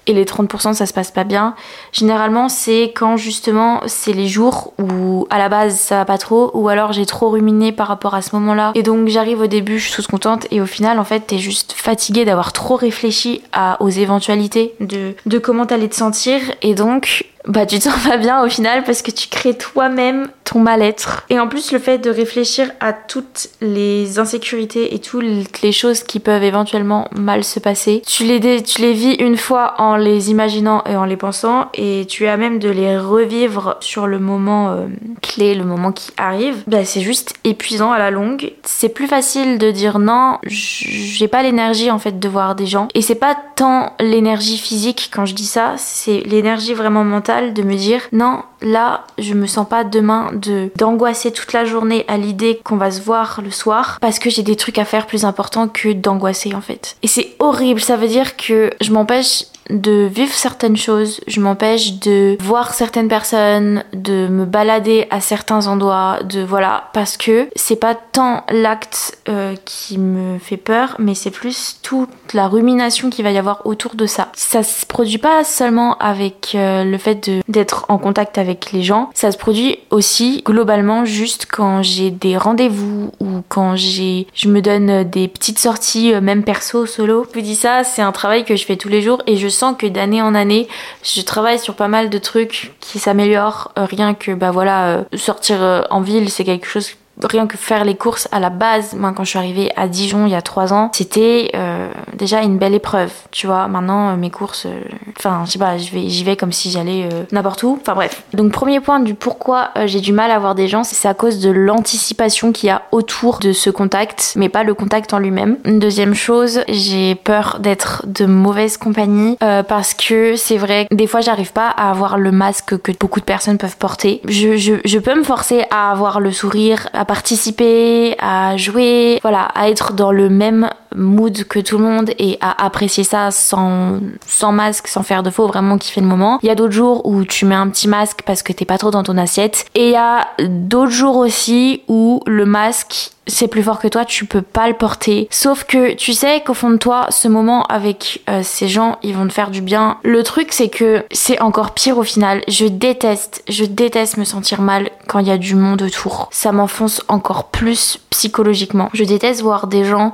et 0.06 0.14
les 0.14 0.24
30% 0.24 0.72
ça 0.72 0.86
se 0.86 0.94
passe 0.94 1.10
pas 1.10 1.24
bien. 1.24 1.54
Généralement, 1.92 2.48
c'est 2.48 2.92
quand 2.94 3.16
justement 3.18 3.80
c'est 3.86 4.12
les 4.12 4.28
jours 4.28 4.72
où 4.78 5.26
à 5.28 5.38
la 5.38 5.50
base 5.50 5.76
ça 5.76 5.96
va 5.96 6.04
pas 6.06 6.18
trop 6.18 6.50
ou 6.54 6.68
alors 6.68 6.92
j'ai 6.92 7.06
trop 7.06 7.28
ruminé 7.28 7.72
par 7.72 7.88
rapport 7.88 8.14
à 8.14 8.22
ce 8.22 8.34
moment-là 8.36 8.72
et 8.74 8.82
donc 8.82 9.08
j'arrive 9.08 9.40
au 9.40 9.46
début, 9.46 9.78
je 9.78 9.86
suis 9.86 9.94
toute 9.94 10.06
contente 10.06 10.46
et 10.54 10.60
au 10.60 10.66
final 10.66 11.00
en 11.00 11.04
fait 11.04 11.20
t'es 11.26 11.38
juste 11.38 11.72
fatigué 11.72 12.24
d'avoir 12.24 12.52
trop 12.52 12.76
réfléchi 12.76 13.42
aux 13.80 13.90
éventualités 13.90 14.74
de, 14.80 15.14
de 15.26 15.38
comment 15.38 15.66
t'allais 15.66 15.88
te 15.88 15.96
sentir. 15.96 16.40
Et 16.62 16.74
donc 16.74 17.24
bah 17.46 17.66
tu 17.66 17.78
te 17.78 17.84
sens 17.84 18.02
pas 18.08 18.16
bien 18.16 18.42
au 18.44 18.48
final 18.48 18.84
parce 18.84 19.02
que 19.02 19.10
tu 19.10 19.28
crées 19.28 19.54
toi-même 19.54 20.28
ton 20.44 20.60
mal-être. 20.60 21.24
Et 21.30 21.38
en 21.38 21.48
plus 21.48 21.72
le 21.72 21.78
fait 21.78 21.98
de 21.98 22.10
réfléchir 22.10 22.70
à 22.80 22.92
toutes 22.92 23.48
les 23.60 24.18
insécurités 24.18 24.94
et 24.94 24.98
toutes 24.98 25.62
les 25.62 25.72
choses 25.72 26.02
qui 26.02 26.20
peuvent 26.20 26.42
éventuellement 26.42 27.08
mal 27.16 27.44
se 27.44 27.60
passer, 27.60 28.02
tu 28.06 28.24
les, 28.24 28.62
tu 28.62 28.80
les 28.82 28.92
vis 28.92 29.14
une 29.14 29.36
fois 29.36 29.74
en 29.78 29.96
les 29.96 30.30
imaginant 30.30 30.82
et 30.84 30.96
en 30.96 31.04
les 31.04 31.16
pensant 31.16 31.68
et 31.74 32.06
tu 32.08 32.26
as 32.26 32.36
même 32.36 32.58
de 32.58 32.68
les 32.68 32.98
revivre 32.98 33.76
sur 33.80 34.06
le 34.06 34.18
moment 34.18 34.70
euh, 34.70 34.86
clé, 35.22 35.54
le 35.54 35.64
moment 35.64 35.92
qui 35.92 36.12
arrive. 36.16 36.62
Bah 36.66 36.84
c'est 36.84 37.00
juste 37.00 37.34
épuisant 37.44 37.92
à 37.92 37.98
la 37.98 38.10
longue. 38.10 38.52
C'est 38.64 38.88
plus 38.88 39.06
facile 39.06 39.58
de 39.58 39.70
dire 39.70 39.98
non, 39.98 40.38
j'ai 40.46 41.28
pas 41.28 41.42
l'énergie 41.42 41.90
en 41.90 41.98
fait 41.98 42.18
de 42.18 42.28
voir 42.28 42.54
des 42.54 42.66
gens. 42.66 42.88
Et 42.94 43.02
c'est 43.02 43.14
pas 43.14 43.36
tant 43.56 43.92
l'énergie 44.00 44.58
physique 44.58 45.10
quand 45.12 45.26
je 45.26 45.34
dis 45.34 45.46
ça, 45.46 45.74
c'est 45.76 46.20
l'énergie 46.20 46.74
vraiment 46.74 47.04
mentale 47.04 47.33
de 47.42 47.62
me 47.62 47.76
dire 47.76 48.00
non, 48.12 48.42
là, 48.60 49.04
je 49.18 49.34
me 49.34 49.46
sens 49.46 49.68
pas 49.68 49.84
demain 49.84 50.30
de 50.32 50.70
d'angoisser 50.76 51.32
toute 51.32 51.52
la 51.52 51.64
journée 51.64 52.04
à 52.08 52.16
l'idée 52.16 52.60
qu'on 52.64 52.76
va 52.76 52.90
se 52.90 53.00
voir 53.00 53.40
le 53.42 53.50
soir 53.50 53.98
parce 54.00 54.18
que 54.18 54.30
j'ai 54.30 54.42
des 54.42 54.56
trucs 54.56 54.78
à 54.78 54.84
faire 54.84 55.06
plus 55.06 55.24
importants 55.24 55.68
que 55.68 55.92
d'angoisser 55.92 56.54
en 56.54 56.60
fait. 56.60 56.96
Et 57.02 57.08
c'est 57.08 57.34
horrible, 57.38 57.80
ça 57.80 57.96
veut 57.96 58.08
dire 58.08 58.36
que 58.36 58.70
je 58.80 58.92
m'empêche 58.92 59.44
de 59.70 60.06
vivre 60.06 60.32
certaines 60.32 60.76
choses, 60.76 61.20
je 61.26 61.40
m'empêche 61.40 61.94
de 62.00 62.36
voir 62.40 62.74
certaines 62.74 63.08
personnes, 63.08 63.84
de 63.92 64.28
me 64.28 64.44
balader 64.44 65.06
à 65.10 65.20
certains 65.20 65.66
endroits, 65.66 66.18
de 66.22 66.42
voilà, 66.42 66.90
parce 66.92 67.16
que 67.16 67.48
c'est 67.56 67.76
pas 67.76 67.94
tant 67.94 68.44
l'acte 68.50 69.18
euh, 69.28 69.54
qui 69.64 69.98
me 69.98 70.38
fait 70.38 70.56
peur, 70.56 70.96
mais 70.98 71.14
c'est 71.14 71.30
plus 71.30 71.78
toute 71.82 72.10
la 72.32 72.48
rumination 72.48 73.10
qu'il 73.10 73.24
va 73.24 73.30
y 73.30 73.38
avoir 73.38 73.66
autour 73.66 73.94
de 73.94 74.06
ça. 74.06 74.28
Ça 74.34 74.62
se 74.62 74.84
produit 74.86 75.18
pas 75.18 75.44
seulement 75.44 75.96
avec 75.98 76.52
euh, 76.54 76.84
le 76.84 76.98
fait 76.98 77.30
d'être 77.48 77.86
en 77.88 77.98
contact 77.98 78.38
avec 78.38 78.72
les 78.72 78.82
gens, 78.82 79.10
ça 79.14 79.32
se 79.32 79.38
produit 79.38 79.78
aussi 79.90 80.42
globalement 80.44 81.04
juste 81.04 81.46
quand 81.50 81.82
j'ai 81.82 82.10
des 82.10 82.36
rendez-vous 82.36 83.12
ou 83.20 83.42
quand 83.48 83.76
j'ai, 83.76 84.26
je 84.34 84.48
me 84.48 84.60
donne 84.60 85.04
des 85.04 85.28
petites 85.28 85.58
sorties, 85.58 86.12
euh, 86.12 86.20
même 86.20 86.44
perso, 86.44 86.86
solo. 86.86 87.26
Je 87.30 87.38
vous 87.38 87.44
dis 87.44 87.54
ça, 87.54 87.84
c'est 87.84 88.02
un 88.02 88.12
travail 88.12 88.44
que 88.44 88.56
je 88.56 88.64
fais 88.64 88.76
tous 88.76 88.88
les 88.88 89.00
jours 89.02 89.22
et 89.26 89.36
je 89.36 89.48
sens 89.54 89.76
que 89.78 89.86
d'année 89.86 90.22
en 90.22 90.34
année, 90.34 90.68
je 91.02 91.20
travaille 91.22 91.58
sur 91.58 91.74
pas 91.74 91.88
mal 91.88 92.10
de 92.10 92.18
trucs 92.18 92.72
qui 92.80 92.98
s'améliorent. 92.98 93.72
Euh, 93.78 93.86
rien 93.86 94.14
que, 94.14 94.32
bah 94.32 94.50
voilà, 94.50 94.88
euh, 94.88 95.04
sortir 95.14 95.62
euh, 95.62 95.82
en 95.90 96.00
ville, 96.00 96.30
c'est 96.30 96.44
quelque 96.44 96.66
chose 96.66 96.90
rien 97.22 97.46
que 97.46 97.56
faire 97.56 97.84
les 97.84 97.94
courses 97.94 98.28
à 98.32 98.40
la 98.40 98.50
base, 98.50 98.94
moi 98.94 99.12
quand 99.14 99.24
je 99.24 99.30
suis 99.30 99.38
arrivée 99.38 99.70
à 99.76 99.88
Dijon 99.88 100.26
il 100.26 100.32
y 100.32 100.34
a 100.34 100.42
trois 100.42 100.72
ans, 100.72 100.90
c'était 100.92 101.50
euh, 101.54 101.88
déjà 102.14 102.42
une 102.42 102.58
belle 102.58 102.74
épreuve, 102.74 103.12
tu 103.30 103.46
vois. 103.46 103.68
Maintenant 103.68 104.10
euh, 104.10 104.16
mes 104.16 104.30
courses, 104.30 104.66
euh, 104.66 104.80
enfin 105.16 105.42
je 105.46 105.52
sais 105.52 105.58
pas, 105.58 105.76
j'y 105.78 106.24
vais, 106.24 106.36
comme 106.36 106.52
si 106.52 106.70
j'allais 106.70 107.08
n'importe 107.32 107.62
où. 107.62 107.78
Enfin 107.80 107.94
bref. 107.94 108.22
Donc 108.32 108.52
premier 108.52 108.80
point 108.80 109.00
du 109.00 109.14
pourquoi 109.14 109.70
j'ai 109.86 110.00
du 110.00 110.12
mal 110.12 110.30
à 110.30 110.38
voir 110.38 110.54
des 110.54 110.68
gens, 110.68 110.84
c'est 110.84 111.08
à 111.08 111.14
cause 111.14 111.38
de 111.38 111.50
l'anticipation 111.50 112.52
qu'il 112.52 112.68
y 112.68 112.70
a 112.70 112.82
autour 112.92 113.38
de 113.38 113.52
ce 113.52 113.70
contact, 113.70 114.34
mais 114.36 114.48
pas 114.48 114.64
le 114.64 114.74
contact 114.74 115.12
en 115.14 115.18
lui-même. 115.18 115.58
Deuxième 115.64 116.14
chose, 116.14 116.60
j'ai 116.68 117.14
peur 117.14 117.58
d'être 117.60 118.04
de 118.06 118.26
mauvaise 118.26 118.76
compagnie 118.76 119.36
parce 119.38 119.94
que 119.94 120.36
c'est 120.36 120.56
vrai, 120.56 120.86
des 120.90 121.06
fois 121.06 121.20
j'arrive 121.20 121.52
pas 121.52 121.68
à 121.68 121.90
avoir 121.90 122.18
le 122.18 122.32
masque 122.32 122.78
que 122.78 122.92
beaucoup 122.98 123.20
de 123.20 123.24
personnes 123.24 123.58
peuvent 123.58 123.76
porter. 123.76 124.20
Je, 124.26 124.56
je, 124.56 124.74
je 124.84 124.98
peux 124.98 125.14
me 125.14 125.24
forcer 125.24 125.64
à 125.70 125.90
avoir 125.90 126.20
le 126.20 126.32
sourire, 126.32 126.88
participer, 127.04 128.16
à 128.18 128.56
jouer, 128.56 129.18
voilà, 129.22 129.44
à 129.54 129.68
être 129.68 129.92
dans 129.92 130.12
le 130.12 130.28
même 130.28 130.68
mood 130.94 131.44
que 131.44 131.58
tout 131.58 131.78
le 131.78 131.84
monde 131.84 132.10
et 132.18 132.38
à 132.40 132.64
apprécier 132.64 133.04
ça 133.04 133.30
sans, 133.30 134.00
sans 134.26 134.52
masque, 134.52 134.88
sans 134.88 135.02
faire 135.02 135.22
de 135.22 135.30
faux, 135.30 135.46
vraiment 135.46 135.78
kiffer 135.78 136.00
le 136.00 136.06
moment. 136.06 136.38
Il 136.42 136.46
y 136.46 136.50
a 136.50 136.54
d'autres 136.54 136.72
jours 136.72 137.06
où 137.06 137.24
tu 137.24 137.44
mets 137.46 137.54
un 137.54 137.68
petit 137.68 137.88
masque 137.88 138.20
parce 138.24 138.42
que 138.42 138.52
t'es 138.52 138.64
pas 138.64 138.78
trop 138.78 138.90
dans 138.90 139.02
ton 139.02 139.18
assiette. 139.18 139.66
Et 139.74 139.86
il 139.86 139.92
y 139.92 139.96
a 139.96 140.28
d'autres 140.40 140.92
jours 140.92 141.16
aussi 141.16 141.82
où 141.88 142.22
le 142.26 142.46
masque 142.46 143.10
c'est 143.26 143.48
plus 143.48 143.62
fort 143.62 143.78
que 143.78 143.88
toi, 143.88 144.04
tu 144.04 144.26
peux 144.26 144.42
pas 144.42 144.68
le 144.68 144.74
porter. 144.74 145.28
Sauf 145.30 145.64
que 145.64 145.94
tu 145.94 146.12
sais 146.12 146.42
qu'au 146.42 146.54
fond 146.54 146.70
de 146.70 146.76
toi, 146.76 147.06
ce 147.10 147.28
moment 147.28 147.62
avec 147.64 148.22
euh, 148.28 148.42
ces 148.42 148.68
gens, 148.68 148.98
ils 149.02 149.14
vont 149.14 149.26
te 149.26 149.32
faire 149.32 149.50
du 149.50 149.62
bien. 149.62 149.98
Le 150.02 150.22
truc, 150.22 150.52
c'est 150.52 150.68
que 150.68 151.04
c'est 151.10 151.40
encore 151.40 151.72
pire 151.72 151.98
au 151.98 152.02
final. 152.02 152.42
Je 152.48 152.66
déteste, 152.66 153.42
je 153.48 153.64
déteste 153.64 154.18
me 154.18 154.24
sentir 154.24 154.60
mal 154.60 154.90
quand 155.08 155.20
il 155.20 155.26
y 155.26 155.30
a 155.30 155.38
du 155.38 155.54
monde 155.54 155.82
autour. 155.82 156.28
Ça 156.32 156.52
m'enfonce 156.52 157.02
encore 157.08 157.44
plus 157.44 157.98
psychologiquement. 158.10 158.90
Je 158.92 159.04
déteste 159.04 159.40
voir 159.40 159.66
des 159.66 159.84
gens 159.84 160.12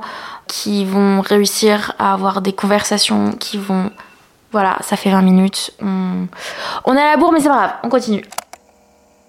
qui 0.51 0.83
vont 0.83 1.21
réussir 1.21 1.93
à 1.97 2.13
avoir 2.13 2.41
des 2.41 2.51
conversations 2.51 3.31
qui 3.39 3.57
vont... 3.57 3.89
Voilà, 4.51 4.77
ça 4.81 4.97
fait 4.97 5.09
20 5.09 5.21
minutes. 5.21 5.71
On, 5.81 6.27
on 6.83 6.93
est 6.93 7.01
à 7.01 7.11
la 7.11 7.17
bourre, 7.17 7.31
mais 7.31 7.39
c'est 7.39 7.47
pas 7.47 7.55
grave, 7.55 7.73
on 7.83 7.89
continue. 7.89 8.25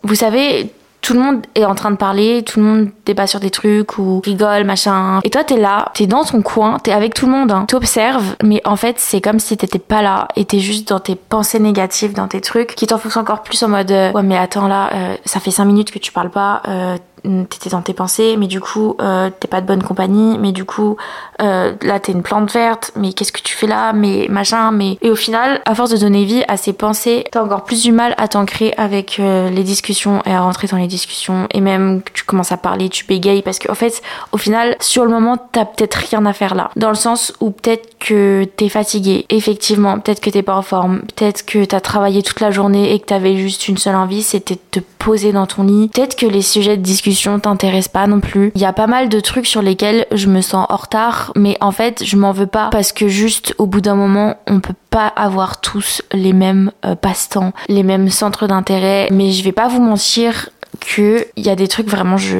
Vous 0.03 0.17
savez, 0.17 0.73
tout 1.01 1.15
le 1.15 1.21
monde 1.21 1.43
est 1.55 1.65
en 1.65 1.77
train 1.77 1.93
de 1.93 1.97
parler, 1.97 2.43
tout 2.43 2.59
le 2.59 2.67
monde 2.67 2.89
débat 3.07 3.29
sur 3.29 3.39
des 3.39 3.51
trucs 3.51 3.99
ou 3.99 4.21
rigole, 4.25 4.65
machin. 4.65 5.21
Et 5.23 5.31
toi, 5.31 5.45
t'es 5.45 5.57
là, 5.57 5.93
t'es 5.95 6.09
dans 6.09 6.25
ton 6.25 6.43
coin, 6.43 6.81
t'es 6.81 6.91
avec 6.91 7.15
tout 7.15 7.27
le 7.27 7.33
monde, 7.33 7.53
hein. 7.53 7.67
t'observes, 7.69 8.35
mais 8.43 8.61
en 8.65 8.75
fait, 8.75 8.99
c'est 8.99 9.21
comme 9.21 9.39
si 9.39 9.57
t'étais 9.57 9.79
pas 9.79 10.03
là 10.03 10.27
et 10.35 10.45
t'es 10.45 10.59
juste 10.59 10.89
dans 10.89 10.99
tes 10.99 11.15
pensées 11.15 11.61
négatives, 11.61 12.15
dans 12.15 12.27
tes 12.27 12.41
trucs, 12.41 12.75
qui 12.75 12.89
t'enfoncent 12.89 13.17
encore 13.17 13.45
plus 13.45 13.63
en 13.63 13.69
mode 13.69 13.93
euh, 13.93 14.11
ouais, 14.11 14.23
mais 14.25 14.37
attends 14.37 14.67
là, 14.67 14.91
euh, 14.93 15.17
ça 15.25 15.39
fait 15.39 15.53
5 15.53 15.65
minutes 15.67 15.93
que 15.93 16.01
tu 16.01 16.11
parles 16.11 16.31
pas, 16.31 16.63
euh, 16.67 16.97
t'étais 17.23 17.71
dans 17.71 17.83
tes 17.83 17.95
pensées, 17.95 18.37
mais 18.37 18.47
du 18.47 18.61
coup, 18.61 18.97
euh, 19.01 19.31
t'es 19.39 19.49
pas 19.49 19.61
de 19.61 19.67
bonne 19.67 19.83
compagnie, 19.83 20.39
mais 20.39 20.53
du 20.53 20.65
coup, 20.65 20.97
euh, 21.41 21.73
là, 21.83 22.01
t'es 22.01 22.13
une 22.13 22.23
plante 22.23 22.53
verte, 22.53 22.93
mais 22.97 23.13
qu'est-ce 23.13 23.33
que 23.33 23.41
tu 23.41 23.55
fais 23.55 23.67
là, 23.67 23.93
mais 23.93 24.27
machin, 24.29 24.71
mais... 24.71 24.99
Et 25.03 25.11
au 25.11 25.17
final, 25.17 25.61
à 25.65 25.75
force 25.75 25.91
de 25.91 25.97
donner 25.97 26.25
vie 26.25 26.45
à 26.49 26.57
ces 26.57 26.73
pensées, 26.73 27.25
t'as 27.31 27.43
encore 27.43 27.65
plus 27.65 27.83
du 27.83 27.93
mal 27.93 28.15
à 28.19 28.29
t'ancrer 28.29 28.75
avec 28.77 29.19
euh, 29.19 29.51
les 29.51 29.63
discussions 29.63 30.23
et 30.27 30.33
à 30.33 30.41
rentrer 30.41 30.67
dans 30.67 30.77
les 30.77 30.87
discussions, 30.87 31.47
et 31.53 31.61
même 31.61 32.03
tu 32.13 32.25
commences 32.25 32.53
à 32.53 32.57
parler, 32.57 32.89
tu 32.89 33.05
bégayes, 33.05 33.43
parce 33.43 33.59
qu'en 33.59 33.75
fait, 33.75 34.03
au 34.33 34.39
final, 34.39 34.77
sur 34.81 35.05
le 35.05 35.11
moment, 35.11 35.37
t'as 35.53 35.65
peut-être 35.65 35.95
rien 35.95 36.27
à 36.27 36.33
faire 36.33 36.55
là. 36.55 36.71
Dans 36.77 36.91
le 36.91 36.95
sens 36.95 37.33
où 37.41 37.51
peut-être 37.51 37.92
que 38.03 38.45
t'es 38.57 38.69
fatigué, 38.69 39.27
effectivement, 39.31 39.99
peut-être 40.01 40.21
que 40.21 40.29
t'es 40.29 40.43
pas 40.43 40.57
en 40.57 40.63
forme, 40.63 41.03
peut-être 41.03 41.47
que 41.47 41.65
t'as 41.65 41.81
travaillé 41.81 42.23
toute 42.23 42.41
la 42.41 42.51
journée 42.51 42.93
et 42.93 42.99
que 42.99 43.07
t'avais 43.07 43.37
juste 43.37 43.69
une 43.69 43.79
seule 43.79 43.95
envie, 43.95 44.23
c'était 44.23 44.57
de 44.57 44.61
te 44.73 44.81
poser 44.99 45.33
dans 45.33 45.47
ton 45.47 45.63
lit, 45.63 45.89
peut-être 45.89 46.17
que 46.17 46.27
les 46.27 46.43
sujets 46.43 46.77
de 46.77 46.83
discussion 46.83 47.39
t'intéresse 47.39 47.87
pas 47.87 48.09
non 48.09 48.19
plus. 48.19 48.51
Il 48.57 48.61
y 48.61 48.65
a 48.65 48.73
pas 48.73 48.89
mal 48.89 49.09
de 49.09 49.21
trucs 49.21 49.47
sur 49.47 49.63
lesquels 49.63 50.07
je 50.11 50.27
me 50.27 50.41
sens 50.41 50.67
en 50.69 50.77
retard, 50.77 51.33
mais 51.37 51.57
en 51.61 51.71
fait, 51.71 52.03
je 52.05 52.17
m'en 52.17 52.33
veux 52.33 52.47
pas 52.47 52.71
parce 52.71 52.93
que 52.93 53.07
juste 53.07 53.55
au 53.59 53.67
bout 53.67 53.81
d'un 53.81 53.95
moment, 53.95 54.37
on 54.49 54.59
peut 54.59 54.75
pas 54.91 55.07
avoir 55.07 55.61
tous 55.61 56.03
les 56.13 56.33
mêmes 56.33 56.73
euh, 56.85 56.97
passe-temps, 56.97 57.53
les 57.69 57.85
mêmes 57.85 58.11
centres 58.11 58.49
d'intérêt, 58.49 59.09
mais 59.13 59.31
je 59.31 59.45
vais 59.45 59.53
pas 59.53 59.69
vous 59.69 59.81
mentir, 59.81 60.51
que 60.83 61.27
il 61.37 61.47
y 61.47 61.51
a 61.51 61.57
des 61.57 61.69
trucs 61.69 61.89
vraiment 61.89 62.17
je 62.17 62.39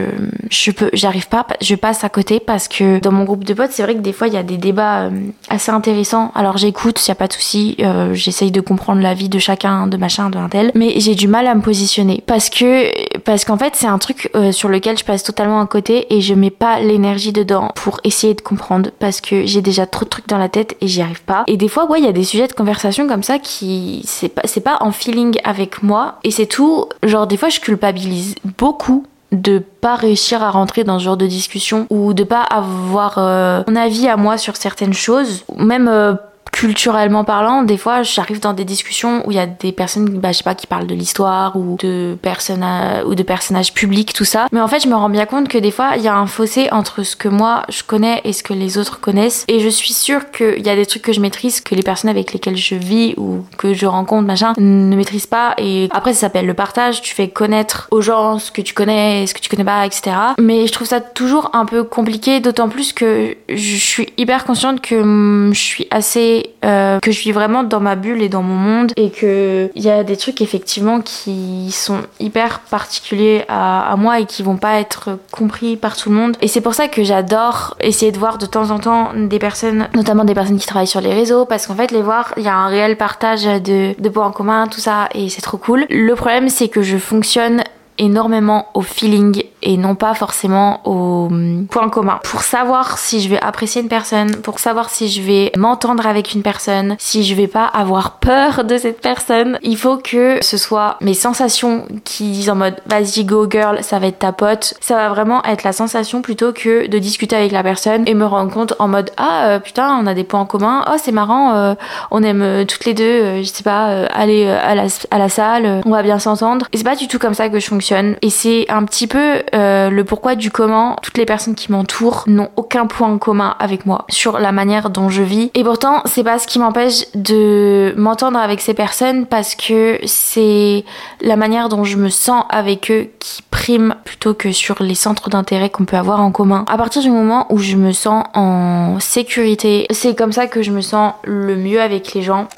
je 0.51 0.71
peux 0.71 0.91
j'arrive 0.93 1.29
pas 1.29 1.47
je 1.61 1.75
passe 1.75 2.05
à 2.05 2.09
côté 2.09 2.41
parce 2.41 2.69
que 2.69 2.99
dans 3.01 3.13
mon 3.13 3.25
groupe 3.25 3.45
de 3.45 3.55
potes 3.55 3.71
c'est 3.71 3.83
vrai 3.83 3.95
que 3.95 4.01
des 4.01 4.13
fois 4.13 4.29
il 4.29 4.35
y 4.35 4.37
a 4.37 4.43
des 4.43 4.57
débats 4.57 5.03
euh, 5.03 5.11
assez 5.49 5.71
intéressants. 5.71 6.33
Alors 6.35 6.59
j'écoute 6.59 6.99
s'il 6.99 7.11
y 7.11 7.13
a 7.13 7.17
pas 7.17 7.29
de 7.29 7.33
souci 7.33 7.77
euh, 7.81 8.15
j'essaye 8.15 8.51
de 8.51 8.61
comprendre 8.61 9.01
la 9.01 9.15
vie 9.15 9.29
de 9.29 9.39
chacun 9.39 9.87
de 9.87 9.97
machin 9.97 10.31
de 10.31 10.39
un 10.39 10.49
tel 10.49 10.73
mais 10.75 10.95
j'ai 10.99 11.15
du 11.15 11.29
mal 11.29 11.47
à 11.47 11.55
me 11.55 11.63
positionner 11.63 12.23
parce 12.27 12.51
que 12.51 13.19
parce 13.21 13.45
qu'en 13.45 13.57
fait 13.57 13.75
c'est 13.77 13.87
un 13.87 13.99
truc 13.99 14.31
euh, 14.35 14.53
sur 14.53 14.69
lequel 14.69 14.99
je 14.99 15.05
passe 15.05 15.23
totalement 15.23 15.61
à 15.61 15.67
côté 15.67 16.15
et 16.15 16.21
je 16.21 16.35
mets 16.35 16.51
pas 16.51 16.81
l'énergie 16.81 17.33
dedans 17.33 17.71
pour 17.75 18.01
essayer 18.05 18.35
de 18.35 18.41
comprendre 18.41 18.91
parce 18.99 19.21
que 19.21 19.47
j'ai 19.47 19.63
déjà 19.63 19.87
trop 19.87 20.05
de 20.05 20.11
trucs 20.11 20.29
dans 20.29 20.39
la 20.39 20.49
tête 20.49 20.77
et 20.81 20.89
j'y 20.89 21.03
arrive 21.03 21.23
pas. 21.23 21.45
Et 21.47 21.57
des 21.57 21.69
fois 21.69 21.91
ouais 21.91 22.01
il 22.01 22.05
y 22.05 22.09
a 22.09 22.13
des 22.13 22.25
sujets 22.25 22.49
de 22.49 22.53
conversation 22.53 23.07
comme 23.07 23.23
ça 23.23 23.39
qui 23.39 24.03
c'est 24.05 24.29
pas 24.29 24.43
c'est 24.45 24.61
pas 24.61 24.79
en 24.81 24.93
feeling 24.93 25.37
avec 25.45 25.83
moi 25.83 26.19
et 26.25 26.31
c'est 26.31 26.47
tout. 26.47 26.89
Genre 27.03 27.27
des 27.27 27.37
fois 27.37 27.49
je 27.49 27.61
culpabilise 27.61 28.32
beaucoup 28.59 29.05
de 29.33 29.59
pas 29.59 29.97
réussir 29.97 30.43
à 30.43 30.51
rentrer 30.51 30.85
dans 30.85 30.99
ce 30.99 31.05
genre 31.05 31.17
de 31.17 31.27
discussion 31.27 31.87
ou 31.91 32.13
de 32.13 32.23
pas 32.23 32.43
avoir 32.43 33.15
euh, 33.17 33.63
mon 33.67 33.77
avis 33.77 34.07
à 34.09 34.17
moi 34.17 34.37
sur 34.37 34.57
certaines 34.57 34.93
choses, 34.93 35.45
même 35.57 35.89
euh, 35.89 36.15
culturellement 36.53 37.25
parlant, 37.25 37.63
des 37.63 37.79
fois, 37.79 38.03
j'arrive 38.03 38.39
dans 38.39 38.53
des 38.53 38.65
discussions 38.65 39.27
où 39.27 39.33
il 39.33 39.37
y 39.37 39.41
a 39.41 39.47
des 39.47 39.73
personnes, 39.73 40.09
bah, 40.21 40.31
je 40.31 40.39
sais 40.39 40.45
pas, 40.45 40.55
qui 40.55 40.67
parlent 40.67 40.87
de 40.87 40.95
l'histoire 40.95 41.57
ou 41.57 41.77
de 41.81 42.17
personnages 42.21 43.05
ou 43.05 43.15
de 43.15 43.23
personnages 43.23 43.73
publics, 43.73 44.13
tout 44.13 44.25
ça. 44.25 44.47
Mais 44.53 44.61
en 44.61 44.69
fait, 44.69 44.81
je 44.81 44.89
me 44.89 44.95
rends 44.95 45.09
bien 45.09 45.27
compte 45.27 45.49
que 45.49 45.59
des 45.59 45.71
fois, 45.71 45.93
il 45.97 46.03
y 46.03 46.09
a 46.09 46.15
un 46.15 46.27
fossé 46.27 46.69
entre 46.71 47.03
ce 47.03 47.17
que 47.17 47.29
moi 47.29 47.63
je 47.69 47.83
connais 47.83 48.21
et 48.25 48.33
ce 48.33 48.43
que 48.43 48.53
les 48.53 48.79
autres 48.79 49.01
connaissent. 49.01 49.45
Et 49.49 49.61
je 49.61 49.69
suis 49.69 49.93
sûre 49.93 50.31
qu'il 50.31 50.65
y 50.65 50.69
a 50.69 50.77
des 50.77 50.87
trucs 50.87 51.03
que 51.03 51.13
je 51.13 51.21
maîtrise 51.21 51.61
que 51.61 51.75
les 51.75 51.83
personnes 51.83 52.11
avec 52.11 52.33
lesquelles 52.33 52.57
je 52.57 52.75
vis 52.75 53.15
ou 53.17 53.45
que 53.57 53.73
je 53.73 53.87
rencontre, 53.87 54.27
machin, 54.27 54.53
ne 54.59 54.95
maîtrisent 54.95 55.27
pas. 55.27 55.55
Et 55.59 55.89
après, 55.91 56.13
ça 56.13 56.21
s'appelle 56.21 56.47
le 56.47 56.55
partage. 56.55 57.01
Tu 57.01 57.15
fais 57.15 57.29
connaître 57.29 57.89
aux 57.91 58.03
gens 58.03 58.39
ce 58.39 58.53
que 58.53 58.61
tu 58.61 58.75
connais, 58.75 59.27
ce 59.27 59.35
que 59.35 59.41
tu 59.41 59.49
connais 59.49 59.65
pas, 59.65 59.87
etc. 59.87 60.13
Mais 60.39 60.67
je 60.67 60.73
trouve 60.73 60.87
ça 60.87 61.01
toujours 61.01 61.51
un 61.55 61.65
peu 61.65 61.83
compliqué, 61.83 62.41
d'autant 62.41 62.69
plus 62.69 62.93
que 62.93 63.37
je 63.49 63.77
suis 63.77 64.13
hyper 64.19 64.45
consciente 64.45 64.81
que 64.81 64.97
hum, 64.97 65.51
je 65.55 65.61
suis 65.61 65.87
assez 65.91 66.42
euh, 66.65 67.01
que 67.01 67.11
je 67.11 67.21
vis 67.21 67.33
vraiment 67.33 67.63
dans 67.63 67.81
ma 67.81 67.97
bulle 67.97 68.23
et 68.23 68.29
dans 68.29 68.43
mon 68.43 68.55
monde 68.55 68.93
et 68.97 69.11
que 69.11 69.71
il 69.75 69.83
y 69.83 69.91
a 69.91 70.05
des 70.05 70.17
trucs 70.17 70.41
effectivement 70.41 71.01
qui 71.01 71.71
sont 71.73 72.01
hyper 72.21 72.61
particuliers 72.61 73.45
à, 73.49 73.91
à, 73.91 73.97
moi 73.97 74.21
et 74.21 74.27
qui 74.27 74.43
vont 74.43 74.57
pas 74.57 74.79
être 74.81 75.19
compris 75.31 75.77
par 75.77 75.97
tout 75.97 76.11
le 76.11 76.17
monde. 76.17 76.37
Et 76.41 76.49
c'est 76.49 76.61
pour 76.61 76.75
ça 76.75 76.89
que 76.89 77.03
j'adore 77.03 77.77
essayer 77.81 78.13
de 78.13 78.19
voir 78.19 78.39
de 78.39 78.47
temps 78.47 78.71
en 78.71 78.79
temps 78.79 79.11
des 79.15 79.39
personnes, 79.39 79.89
notamment 79.95 80.25
des 80.25 80.35
personnes 80.35 80.59
qui 80.59 80.67
travaillent 80.67 80.87
sur 80.87 81.01
les 81.01 81.15
réseaux, 81.15 81.45
parce 81.45 81.67
qu'en 81.67 81.75
fait 81.75 81.91
les 81.91 82.03
voir, 82.03 82.33
il 82.37 82.45
y 82.45 82.49
a 82.49 82.55
un 82.55 82.69
réel 82.69 82.97
partage 82.97 83.45
de, 83.45 84.01
de 84.01 84.09
points 84.09 84.27
en 84.27 84.33
commun, 84.33 84.67
tout 84.69 84.81
ça, 84.81 85.09
et 85.15 85.29
c'est 85.29 85.43
trop 85.43 85.59
cool. 85.59 85.87
Le 85.91 86.15
problème 86.15 86.49
c'est 86.49 86.69
que 86.69 86.83
je 86.83 86.97
fonctionne 86.97 87.63
énormément 88.03 88.67
au 88.75 88.83
feeling 88.83 89.45
et 89.63 89.77
non 89.77 89.95
pas 89.95 90.15
forcément 90.15 90.81
au 90.85 91.27
hum, 91.31 91.67
point 91.71 91.89
commun. 91.89 92.19
Pour 92.25 92.43
savoir 92.43 92.99
si 92.99 93.21
je 93.21 93.29
vais 93.29 93.41
apprécier 93.41 93.81
une 93.81 93.89
personne, 93.89 94.35
pour 94.37 94.59
savoir 94.59 94.91
si 94.91 95.09
je 95.09 95.23
vais 95.23 95.53
m'entendre 95.57 96.05
avec 96.07 96.35
une 96.35 96.43
personne, 96.43 96.97
si 96.99 97.23
je 97.23 97.35
vais 97.37 97.47
pas 97.47 97.65
avoir 97.65 98.19
peur 98.19 98.65
de 98.65 98.77
cette 98.77 99.01
personne, 99.01 99.59
il 99.63 99.77
faut 99.77 99.99
que 99.99 100.39
ce 100.43 100.57
soit 100.57 100.97
mes 101.01 101.15
sensations 101.15 101.87
qui 102.05 102.33
disent 102.33 102.51
en 102.51 102.57
mode 102.57 102.75
vas-y 102.87 103.25
go 103.25 103.47
girl, 103.49 103.79
ça 103.83 104.01
va 104.01 104.09
être 104.09 104.19
ta 104.19 104.33
pote. 104.33 104.75
Ça 104.81 104.97
va 104.97 105.09
vraiment 105.09 105.45
être 105.45 105.63
la 105.63 105.73
sensation 105.73 106.23
plutôt 106.23 106.53
que 106.53 106.89
de 106.89 106.99
discuter 106.99 107.37
avec 107.37 107.53
la 107.53 107.63
personne 107.63 108.03
et 108.09 108.15
me 108.15 108.27
rendre 108.27 108.53
compte 108.53 108.75
en 108.81 108.89
mode 108.89 109.11
ah 109.17 109.47
euh, 109.47 109.59
putain 109.61 109.97
on 110.03 110.09
a 110.09 110.15
des 110.15 110.25
points 110.25 110.41
en 110.41 110.47
commun, 110.47 110.85
oh 110.89 110.97
c'est 111.01 111.13
marrant, 111.13 111.55
euh, 111.55 111.75
on 112.11 112.25
aime 112.25 112.43
euh, 112.43 112.65
toutes 112.65 112.85
les 112.85 112.95
deux, 112.95 113.43
je 113.43 113.45
sais 113.45 113.63
pas, 113.63 114.07
aller 114.07 114.49
à 114.49 114.75
la, 114.75 114.87
à 115.13 115.19
la 115.19 115.29
salle, 115.29 115.83
on 115.87 115.91
va 115.91 116.03
bien 116.03 116.19
s'entendre. 116.19 116.67
Et 116.73 116.79
c'est 116.79 116.85
pas 116.85 116.97
du 116.97 117.07
tout 117.07 117.21
comme 117.21 117.35
ça 117.35 117.49
que 117.49 117.61
je 117.61 117.67
fonctionne. 117.67 117.92
Et 118.23 118.31
c'est 118.31 118.67
un 118.71 118.85
petit 118.85 119.07
peu 119.07 119.43
euh, 119.55 119.91
le 119.91 120.05
pourquoi 120.05 120.35
du 120.35 120.51
comment. 120.51 120.97
Toutes 121.03 121.19
les 121.19 121.27
personnes 121.27 121.55
qui 121.55 121.71
m'entourent 121.71 122.25
n'ont 122.27 122.51
aucun 122.57 122.87
point 122.87 123.09
en 123.09 123.19
commun 123.19 123.55
avec 123.59 123.87
moi 123.87 124.05
sur 124.09 124.39
la 124.39 124.53
manière 124.53 124.91
dont 124.91 125.09
je 125.09 125.23
vis. 125.23 125.51
Et 125.55 125.65
pourtant, 125.65 126.03
c'est 126.05 126.25
pas 126.25 126.39
ce 126.39 126.47
qui 126.47 126.59
m'empêche 126.59 127.11
de 127.15 127.95
m'entendre 127.97 128.39
avec 128.39 128.61
ces 128.61 128.75
personnes 128.75 129.27
parce 129.27 129.55
que 129.55 129.99
c'est 130.05 130.85
la 131.21 131.37
manière 131.37 131.69
dont 131.69 131.85
je 131.85 131.97
me 131.97 132.09
sens 132.09 132.45
avec 132.49 132.91
eux 132.91 133.09
qui 133.19 133.43
prime 133.51 133.95
plutôt 134.05 134.35
que 134.35 134.53
sur 134.53 134.83
les 134.83 134.95
centres 134.95 135.29
d'intérêt 135.29 135.71
qu'on 135.71 135.85
peut 135.85 135.97
avoir 135.97 136.21
en 136.21 136.31
commun. 136.31 136.65
À 136.69 136.77
partir 136.77 137.03
du 137.03 137.11
moment 137.11 137.47
où 137.51 137.59
je 137.59 137.77
me 137.77 137.93
sens 137.93 138.25
en 138.35 138.99
sécurité, 139.01 139.87
c'est 139.91 140.17
comme 140.17 140.33
ça 140.33 140.47
que 140.47 140.63
je 140.63 140.71
me 140.71 140.81
sens 140.81 141.13
le 141.25 141.57
mieux 141.57 141.81
avec 141.81 142.15
les 142.15 142.23
gens. 142.23 142.49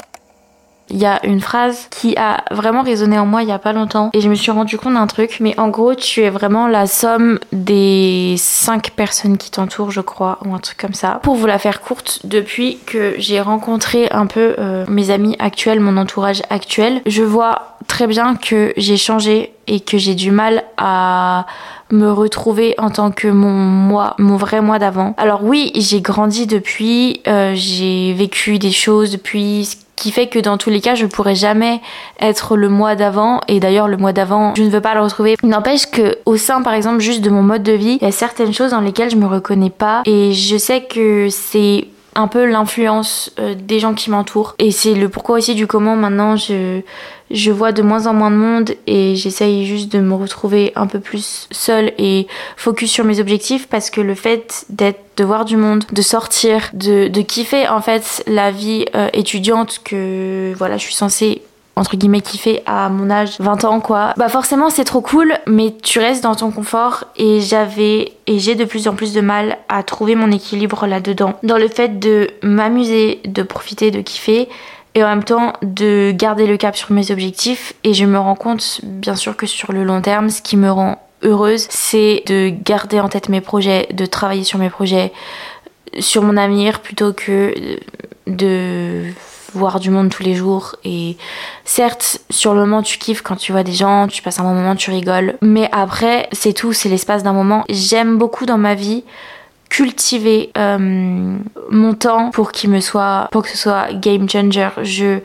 Il 0.91 0.99
y 0.99 1.07
a 1.07 1.25
une 1.25 1.41
phrase 1.41 1.89
qui 1.91 2.17
a 2.17 2.45
vraiment 2.51 2.83
résonné 2.83 3.19
en 3.19 3.27
moi 3.27 3.43
il 3.43 3.49
y 3.49 3.53
a 3.53 3.59
pas 3.59 3.73
longtemps 3.73 4.11
et 4.13 4.21
je 4.21 4.29
me 4.29 4.35
suis 4.35 4.51
rendu 4.51 4.77
compte 4.77 4.95
d'un 4.95 5.07
truc. 5.07 5.39
Mais 5.41 5.59
en 5.59 5.69
gros, 5.69 5.95
tu 5.95 6.23
es 6.23 6.31
vraiment 6.31 6.67
la 6.67 6.87
somme 6.87 7.39
des 7.53 8.35
cinq 8.39 8.91
personnes 8.91 9.39
qui 9.39 9.51
t'entourent, 9.51 9.91
je 9.91 10.01
crois, 10.01 10.39
ou 10.45 10.55
un 10.55 10.59
truc 10.59 10.77
comme 10.79 10.95
ça. 10.95 11.21
Pour 11.23 11.37
vous 11.37 11.47
la 11.47 11.59
faire 11.59 11.81
courte, 11.81 12.21
depuis 12.25 12.79
que 12.87 13.15
j'ai 13.19 13.41
rencontré 13.41 14.09
un 14.11 14.27
peu 14.27 14.55
euh, 14.59 14.85
mes 14.89 15.11
amis 15.11 15.37
actuels, 15.39 15.81
mon 15.81 15.97
entourage 15.97 16.43
actuel, 16.51 17.01
je 17.07 17.23
vois 17.23 17.77
très 17.87 18.07
bien 18.07 18.37
que 18.37 18.73
j'ai 18.77 18.97
changé 18.97 19.55
et 19.67 19.81
que 19.81 19.99
j'ai 19.99 20.15
du 20.15 20.31
mal 20.31 20.65
à 20.77 21.47
me 21.91 22.11
retrouver 22.11 22.75
en 22.79 22.91
tant 22.91 23.11
que 23.11 23.29
mon 23.29 23.51
moi, 23.51 24.15
mon 24.19 24.37
vrai 24.37 24.61
moi 24.61 24.79
d'avant. 24.79 25.15
Alors 25.17 25.45
oui, 25.45 25.73
j'ai 25.75 26.01
grandi 26.01 26.47
depuis, 26.47 27.23
euh, 27.27 27.53
j'ai 27.55 28.13
vécu 28.15 28.59
des 28.59 28.73
choses 28.73 29.13
depuis, 29.13 29.69
qui 29.97 30.11
fait 30.11 30.27
que 30.27 30.39
dans 30.39 30.59
tous 30.59 30.71
les 30.71 30.81
cas, 30.81 30.95
je 30.95 31.07
pourrais 31.07 31.35
jamais 31.35 31.81
être 32.21 32.57
le 32.57 32.69
moi 32.69 32.95
d'avant. 32.95 33.41
Et 33.49 33.61
d'ailleurs, 33.61 33.89
le 33.89 33.97
moi 33.97 34.13
d'avant, 34.13 34.55
je 34.57 34.63
ne 34.63 34.71
veux 34.71 34.81
pas 34.81 34.95
le 34.95 35.01
retrouver. 35.01 35.37
N'empêche 35.43 35.87
que 35.87 36.19
au 36.27 36.37
sein, 36.37 36.63
par 36.63 36.75
exemple, 36.75 37.01
juste 37.01 37.23
de 37.23 37.31
mon 37.31 37.43
mode 37.43 37.63
de 37.63 37.73
vie, 37.73 37.99
il 38.01 38.05
y 38.05 38.09
a 38.09 38.13
certaines 38.13 38.53
choses 38.53 38.71
dans 38.71 38.81
lesquelles 38.81 39.11
je 39.11 39.17
me 39.17 39.27
reconnais 39.27 39.71
pas. 39.71 40.03
Et 40.07 40.33
je 40.33 40.57
sais 40.57 40.83
que 40.83 41.29
c'est 41.31 41.89
un 42.15 42.29
peu 42.29 42.47
l'influence 42.47 43.33
euh, 43.39 43.55
des 43.55 43.79
gens 43.79 43.95
qui 43.95 44.11
m'entourent. 44.11 44.55
Et 44.59 44.71
c'est 44.71 44.95
le 44.95 45.09
pourquoi 45.09 45.39
aussi 45.39 45.55
du 45.55 45.67
comment 45.67 45.97
maintenant 45.97 46.37
je, 46.37 46.81
je 47.31 47.51
vois 47.51 47.73
de 47.73 47.83
moins 47.83 48.07
en 48.07 48.15
moins 48.15 48.31
de 48.31 48.37
monde 48.37 48.75
et 48.87 49.17
j'essaye 49.17 49.67
juste 49.67 49.91
de 49.93 50.01
me 50.01 50.15
retrouver 50.15 50.73
un 50.77 50.87
peu 50.87 51.01
plus 51.01 51.49
seule 51.51 51.93
et 51.99 52.27
focus 52.57 52.91
sur 52.91 53.05
mes 53.05 53.21
objectifs 53.21 53.67
parce 53.69 53.91
que 53.91 54.01
le 54.01 54.15
fait 54.15 54.67
d'être, 54.69 55.01
de 55.17 55.25
voir 55.25 55.45
du 55.45 55.57
monde, 55.57 55.85
de 55.93 56.03
sortir, 56.03 56.71
de, 56.73 57.09
de 57.09 57.21
kiffer 57.23 57.69
en 57.69 57.81
fait 57.81 58.23
la 58.27 58.51
vie 58.51 58.87
euh, 58.95 59.09
étudiante 59.13 59.81
que 59.85 60.53
voilà, 60.57 60.77
je 60.77 60.85
suis 60.85 60.95
censée 60.95 61.43
entre 61.77 61.97
guillemets 61.97 62.21
kiffer 62.21 62.63
à 62.67 62.89
mon 62.89 63.11
âge 63.11 63.37
20 63.41 63.65
ans 63.65 63.81
quoi. 63.81 64.15
Bah 64.17 64.29
forcément 64.29 64.71
c'est 64.71 64.85
trop 64.85 65.01
cool 65.01 65.35
mais 65.47 65.75
tu 65.83 65.99
restes 65.99 66.23
dans 66.23 66.35
ton 66.35 66.51
confort 66.51 67.05
et 67.17 67.41
j'avais 67.41 68.13
et 68.27 68.39
j'ai 68.39 68.55
de 68.55 68.65
plus 68.65 68.89
en 68.89 68.95
plus 68.95 69.13
de 69.13 69.21
mal 69.21 69.59
à 69.69 69.83
trouver 69.83 70.15
mon 70.15 70.31
équilibre 70.31 70.87
là 70.87 71.01
dedans 71.01 71.35
dans 71.43 71.59
le 71.59 71.69
fait 71.69 71.99
de 71.99 72.29
m'amuser 72.43 73.21
de 73.25 73.43
profiter 73.43 73.91
de 73.91 74.01
kiffer 74.01 74.49
et 74.95 75.03
en 75.03 75.09
même 75.09 75.25
temps 75.25 75.53
de 75.63 76.13
garder 76.13 76.47
le 76.47 76.57
cap 76.57 76.77
sur 76.77 76.93
mes 76.93 77.11
objectifs 77.11 77.75
et 77.83 77.95
je 77.95 78.05
me 78.05 78.19
rends 78.19 78.37
compte 78.37 78.81
bien 78.85 79.17
sûr 79.17 79.37
que 79.37 79.47
sur 79.47 79.73
le 79.73 79.85
long 79.85 80.01
terme 80.01 80.31
ce 80.31 80.43
qui 80.43 80.57
me 80.57 80.71
rend 80.71 81.03
heureuse 81.23 81.67
c'est 81.71 82.23
de 82.27 82.51
garder 82.51 83.01
en 83.01 83.09
tête 83.09 83.29
mes 83.29 83.41
projets 83.41 83.89
de 83.93 84.07
travailler 84.07 84.45
sur 84.45 84.59
mes 84.59 84.71
projets 84.71 85.13
sur 85.99 86.23
mon 86.23 86.37
avenir 86.37 86.81
plutôt 86.81 87.13
que 87.13 87.55
de 88.27 89.05
voir 89.55 89.81
du 89.81 89.91
monde 89.91 90.11
tous 90.11 90.23
les 90.23 90.35
jours 90.35 90.77
et 90.85 91.17
certes 91.65 92.21
sur 92.31 92.55
le 92.55 92.61
moment 92.61 92.83
tu 92.83 92.99
kiffes 92.99 93.23
quand 93.23 93.37
tu 93.37 93.53
vois 93.53 93.63
des 93.63 93.73
gens, 93.73 94.07
tu 94.09 94.23
passes 94.23 94.41
un 94.41 94.45
bon 94.45 94.55
moment, 94.55 94.77
tu 94.77 94.91
rigoles, 94.91 95.37
mais 95.43 95.69
après 95.73 96.29
c'est 96.33 96.53
tout, 96.53 96.73
c'est 96.73 96.89
l'espace 96.89 97.23
d'un 97.23 97.33
moment. 97.33 97.65
J'aime 97.69 98.19
beaucoup 98.19 98.47
dans 98.47 98.59
ma 98.59 98.75
vie 98.75 99.05
cultiver 99.69 100.51
euh, 100.57 101.37
mon 101.71 101.95
temps 101.95 102.31
pour 102.31 102.53
qu'il 102.53 102.71
me 102.71 102.81
soit 102.81 103.29
pour 103.33 103.43
que 103.43 103.49
ce 103.49 103.57
soit 103.57 103.93
game 103.93 104.29
changer. 104.29 104.69
Je 104.83 105.19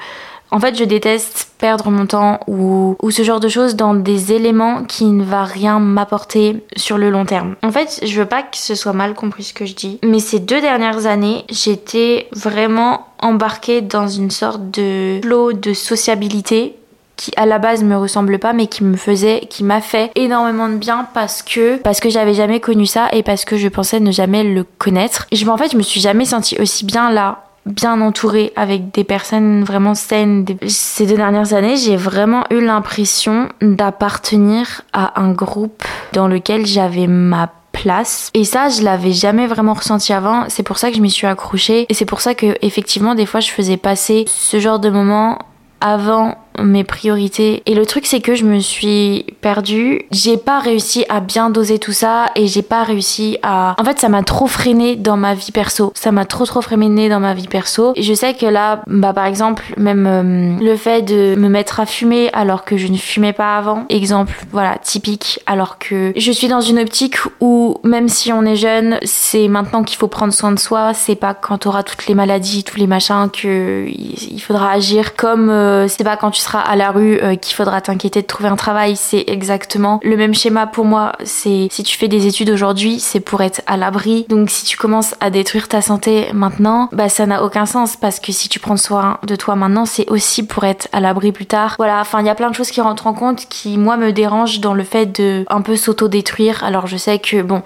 en 0.51 0.59
fait, 0.59 0.75
je 0.75 0.83
déteste 0.83 1.51
perdre 1.57 1.89
mon 1.89 2.05
temps 2.05 2.39
ou, 2.47 2.95
ce 3.09 3.23
genre 3.23 3.39
de 3.39 3.49
choses 3.49 3.75
dans 3.75 3.93
des 3.93 4.33
éléments 4.33 4.83
qui 4.83 5.05
ne 5.05 5.23
va 5.23 5.43
rien 5.43 5.79
m'apporter 5.79 6.63
sur 6.75 6.97
le 6.97 7.09
long 7.09 7.25
terme. 7.25 7.55
En 7.63 7.71
fait, 7.71 8.01
je 8.03 8.19
veux 8.19 8.27
pas 8.27 8.43
que 8.43 8.57
ce 8.57 8.75
soit 8.75 8.93
mal 8.93 9.13
compris 9.13 9.43
ce 9.43 9.53
que 9.53 9.65
je 9.65 9.75
dis, 9.75 9.99
mais 10.03 10.19
ces 10.19 10.39
deux 10.39 10.61
dernières 10.61 11.05
années, 11.05 11.45
j'étais 11.49 12.27
vraiment 12.31 13.07
embarquée 13.19 13.81
dans 13.81 14.07
une 14.07 14.31
sorte 14.31 14.71
de 14.71 15.19
flow 15.21 15.53
de 15.53 15.73
sociabilité 15.73 16.75
qui 17.17 17.33
à 17.35 17.45
la 17.45 17.59
base 17.59 17.83
me 17.83 17.97
ressemble 17.97 18.39
pas 18.39 18.53
mais 18.53 18.67
qui 18.67 18.81
me 18.85 18.95
faisait 18.95 19.41
qui 19.49 19.65
m'a 19.65 19.81
fait 19.81 20.09
énormément 20.15 20.69
de 20.69 20.75
bien 20.75 21.05
parce 21.13 21.41
que 21.41 21.75
parce 21.75 21.99
que 21.99 22.09
j'avais 22.09 22.33
jamais 22.33 22.61
connu 22.61 22.85
ça 22.85 23.09
et 23.11 23.23
parce 23.23 23.43
que 23.43 23.57
je 23.57 23.67
pensais 23.67 23.99
ne 23.99 24.11
jamais 24.11 24.45
le 24.45 24.63
connaître. 24.63 25.27
Je 25.33 25.45
en 25.45 25.57
fait, 25.57 25.73
je 25.73 25.77
me 25.77 25.81
suis 25.81 25.99
jamais 25.99 26.23
sentie 26.23 26.57
aussi 26.61 26.85
bien 26.85 27.11
là 27.11 27.48
bien 27.65 28.01
entourée 28.01 28.51
avec 28.55 28.91
des 28.93 29.03
personnes 29.03 29.63
vraiment 29.63 29.95
saines. 29.95 30.45
Ces 30.67 31.05
deux 31.05 31.15
dernières 31.15 31.53
années, 31.53 31.77
j'ai 31.77 31.95
vraiment 31.95 32.43
eu 32.51 32.63
l'impression 32.63 33.49
d'appartenir 33.61 34.81
à 34.93 35.21
un 35.21 35.31
groupe 35.31 35.83
dans 36.13 36.27
lequel 36.27 36.65
j'avais 36.65 37.07
ma 37.07 37.51
place. 37.71 38.29
Et 38.33 38.43
ça 38.43 38.69
je 38.69 38.81
l'avais 38.81 39.11
jamais 39.11 39.47
vraiment 39.47 39.73
ressenti 39.73 40.13
avant. 40.13 40.45
C'est 40.47 40.63
pour 40.63 40.77
ça 40.77 40.89
que 40.89 40.97
je 40.97 41.01
m'y 41.01 41.11
suis 41.11 41.27
accrochée. 41.27 41.85
Et 41.89 41.93
c'est 41.93 42.05
pour 42.05 42.21
ça 42.21 42.33
que 42.33 42.55
effectivement 42.61 43.15
des 43.15 43.25
fois 43.25 43.39
je 43.39 43.51
faisais 43.51 43.77
passer 43.77 44.25
ce 44.27 44.59
genre 44.59 44.79
de 44.79 44.89
moments 44.89 45.39
avant 45.81 46.35
mes 46.63 46.83
priorités. 46.83 47.63
Et 47.65 47.73
le 47.73 47.85
truc, 47.85 48.05
c'est 48.05 48.21
que 48.21 48.35
je 48.35 48.45
me 48.45 48.59
suis 48.59 49.25
perdue. 49.41 50.01
J'ai 50.11 50.37
pas 50.37 50.59
réussi 50.59 51.05
à 51.09 51.19
bien 51.19 51.49
doser 51.49 51.79
tout 51.79 51.91
ça 51.91 52.27
et 52.35 52.47
j'ai 52.47 52.61
pas 52.61 52.83
réussi 52.83 53.37
à. 53.43 53.75
En 53.79 53.83
fait, 53.83 53.99
ça 53.99 54.09
m'a 54.09 54.23
trop 54.23 54.47
freiné 54.47 54.95
dans 54.95 55.17
ma 55.17 55.33
vie 55.33 55.51
perso. 55.51 55.91
Ça 55.95 56.11
m'a 56.11 56.25
trop 56.25 56.45
trop 56.45 56.61
freiné 56.61 57.09
dans 57.09 57.19
ma 57.19 57.33
vie 57.33 57.47
perso. 57.47 57.93
Et 57.95 58.03
je 58.03 58.13
sais 58.13 58.33
que 58.33 58.45
là, 58.45 58.81
bah 58.87 59.13
par 59.13 59.25
exemple, 59.25 59.63
même 59.77 60.07
euh, 60.07 60.63
le 60.63 60.75
fait 60.75 61.01
de 61.01 61.35
me 61.35 61.49
mettre 61.49 61.79
à 61.79 61.85
fumer 61.85 62.29
alors 62.33 62.65
que 62.65 62.77
je 62.77 62.87
ne 62.87 62.97
fumais 62.97 63.33
pas 63.33 63.57
avant. 63.57 63.85
Exemple, 63.89 64.33
voilà, 64.51 64.77
typique. 64.77 65.39
Alors 65.45 65.77
que 65.79 66.13
je 66.15 66.31
suis 66.31 66.47
dans 66.47 66.61
une 66.61 66.79
optique 66.79 67.17
où 67.39 67.77
même 67.83 68.07
si 68.09 68.31
on 68.33 68.43
est 68.43 68.55
jeune, 68.55 68.99
c'est 69.03 69.47
maintenant 69.47 69.83
qu'il 69.83 69.97
faut 69.97 70.07
prendre 70.07 70.33
soin 70.33 70.51
de 70.51 70.59
soi. 70.59 70.93
C'est 70.93 71.15
pas 71.15 71.33
quand 71.33 71.59
t'auras 71.59 71.83
toutes 71.83 72.07
les 72.07 72.15
maladies, 72.15 72.63
tous 72.63 72.77
les 72.77 72.87
machins 72.87 73.29
que 73.31 73.85
il 73.87 74.39
faudra 74.39 74.71
agir. 74.71 75.15
Comme 75.15 75.49
euh, 75.49 75.87
c'est 75.87 76.03
pas 76.03 76.17
quand 76.17 76.31
tu 76.31 76.41
seras 76.41 76.48
à 76.57 76.75
la 76.75 76.91
rue 76.91 77.19
euh, 77.21 77.35
qu'il 77.35 77.55
faudra 77.55 77.81
t'inquiéter 77.81 78.21
de 78.21 78.27
trouver 78.27 78.49
un 78.49 78.55
travail. 78.55 78.95
C'est 78.95 79.23
exactement 79.27 79.99
le 80.03 80.17
même 80.17 80.33
schéma 80.33 80.67
pour 80.67 80.85
moi. 80.85 81.13
C'est 81.23 81.67
si 81.71 81.83
tu 81.83 81.97
fais 81.97 82.07
des 82.07 82.27
études 82.27 82.49
aujourd'hui, 82.49 82.99
c'est 82.99 83.19
pour 83.19 83.41
être 83.41 83.61
à 83.67 83.77
l'abri. 83.77 84.25
Donc 84.29 84.49
si 84.49 84.65
tu 84.65 84.77
commences 84.77 85.15
à 85.19 85.29
détruire 85.29 85.67
ta 85.67 85.81
santé 85.81 86.27
maintenant, 86.33 86.89
bah 86.91 87.09
ça 87.09 87.25
n'a 87.25 87.43
aucun 87.43 87.65
sens 87.65 87.95
parce 87.95 88.19
que 88.19 88.31
si 88.31 88.49
tu 88.49 88.59
prends 88.59 88.77
soin 88.77 89.19
de 89.25 89.35
toi 89.35 89.55
maintenant, 89.55 89.85
c'est 89.85 90.09
aussi 90.09 90.45
pour 90.45 90.63
être 90.63 90.87
à 90.91 90.99
l'abri 90.99 91.31
plus 91.31 91.45
tard. 91.45 91.75
Voilà, 91.77 91.99
enfin 92.01 92.19
il 92.21 92.25
y 92.25 92.29
a 92.29 92.35
plein 92.35 92.49
de 92.49 92.55
choses 92.55 92.71
qui 92.71 92.81
rentrent 92.81 93.07
en 93.07 93.13
compte 93.13 93.45
qui 93.49 93.77
moi 93.77 93.97
me 93.97 94.11
dérangent 94.11 94.59
dans 94.59 94.73
le 94.73 94.83
fait 94.83 95.05
de 95.05 95.45
un 95.49 95.61
peu 95.61 95.75
s'auto-détruire. 95.75 96.63
Alors 96.63 96.87
je 96.87 96.97
sais 96.97 97.19
que 97.19 97.41
bon, 97.41 97.61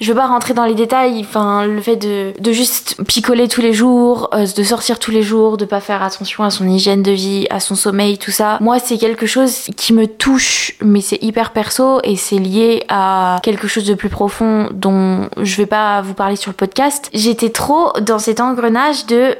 je 0.00 0.12
veux 0.12 0.18
pas 0.18 0.26
rentrer 0.26 0.54
dans 0.54 0.64
les 0.64 0.74
détails, 0.74 1.20
enfin 1.20 1.64
le 1.66 1.80
fait 1.80 1.96
de, 1.96 2.32
de 2.38 2.52
juste 2.52 2.96
picoler 3.06 3.48
tous 3.48 3.60
les 3.60 3.72
jours, 3.72 4.30
euh, 4.34 4.46
de 4.46 4.62
sortir 4.62 4.98
tous 4.98 5.10
les 5.10 5.22
jours, 5.22 5.56
de 5.56 5.64
pas 5.64 5.80
faire 5.80 6.02
attention 6.02 6.44
à 6.44 6.50
son 6.50 6.68
hygiène 6.68 7.02
de 7.02 7.12
vie, 7.12 7.46
à 7.50 7.60
son 7.60 7.74
sommeil, 7.74 8.18
tout 8.18 8.27
Moi, 8.60 8.78
c'est 8.78 8.98
quelque 8.98 9.26
chose 9.26 9.68
qui 9.76 9.92
me 9.92 10.06
touche, 10.06 10.74
mais 10.82 11.00
c'est 11.00 11.22
hyper 11.22 11.52
perso 11.52 12.00
et 12.04 12.16
c'est 12.16 12.38
lié 12.38 12.84
à 12.88 13.38
quelque 13.42 13.68
chose 13.68 13.84
de 13.84 13.94
plus 13.94 14.08
profond 14.08 14.68
dont 14.72 15.28
je 15.40 15.56
vais 15.56 15.66
pas 15.66 16.00
vous 16.02 16.14
parler 16.14 16.36
sur 16.36 16.50
le 16.50 16.56
podcast. 16.56 17.10
J'étais 17.12 17.50
trop 17.50 17.92
dans 18.00 18.18
cet 18.18 18.40
engrenage 18.40 19.06
de 19.06 19.36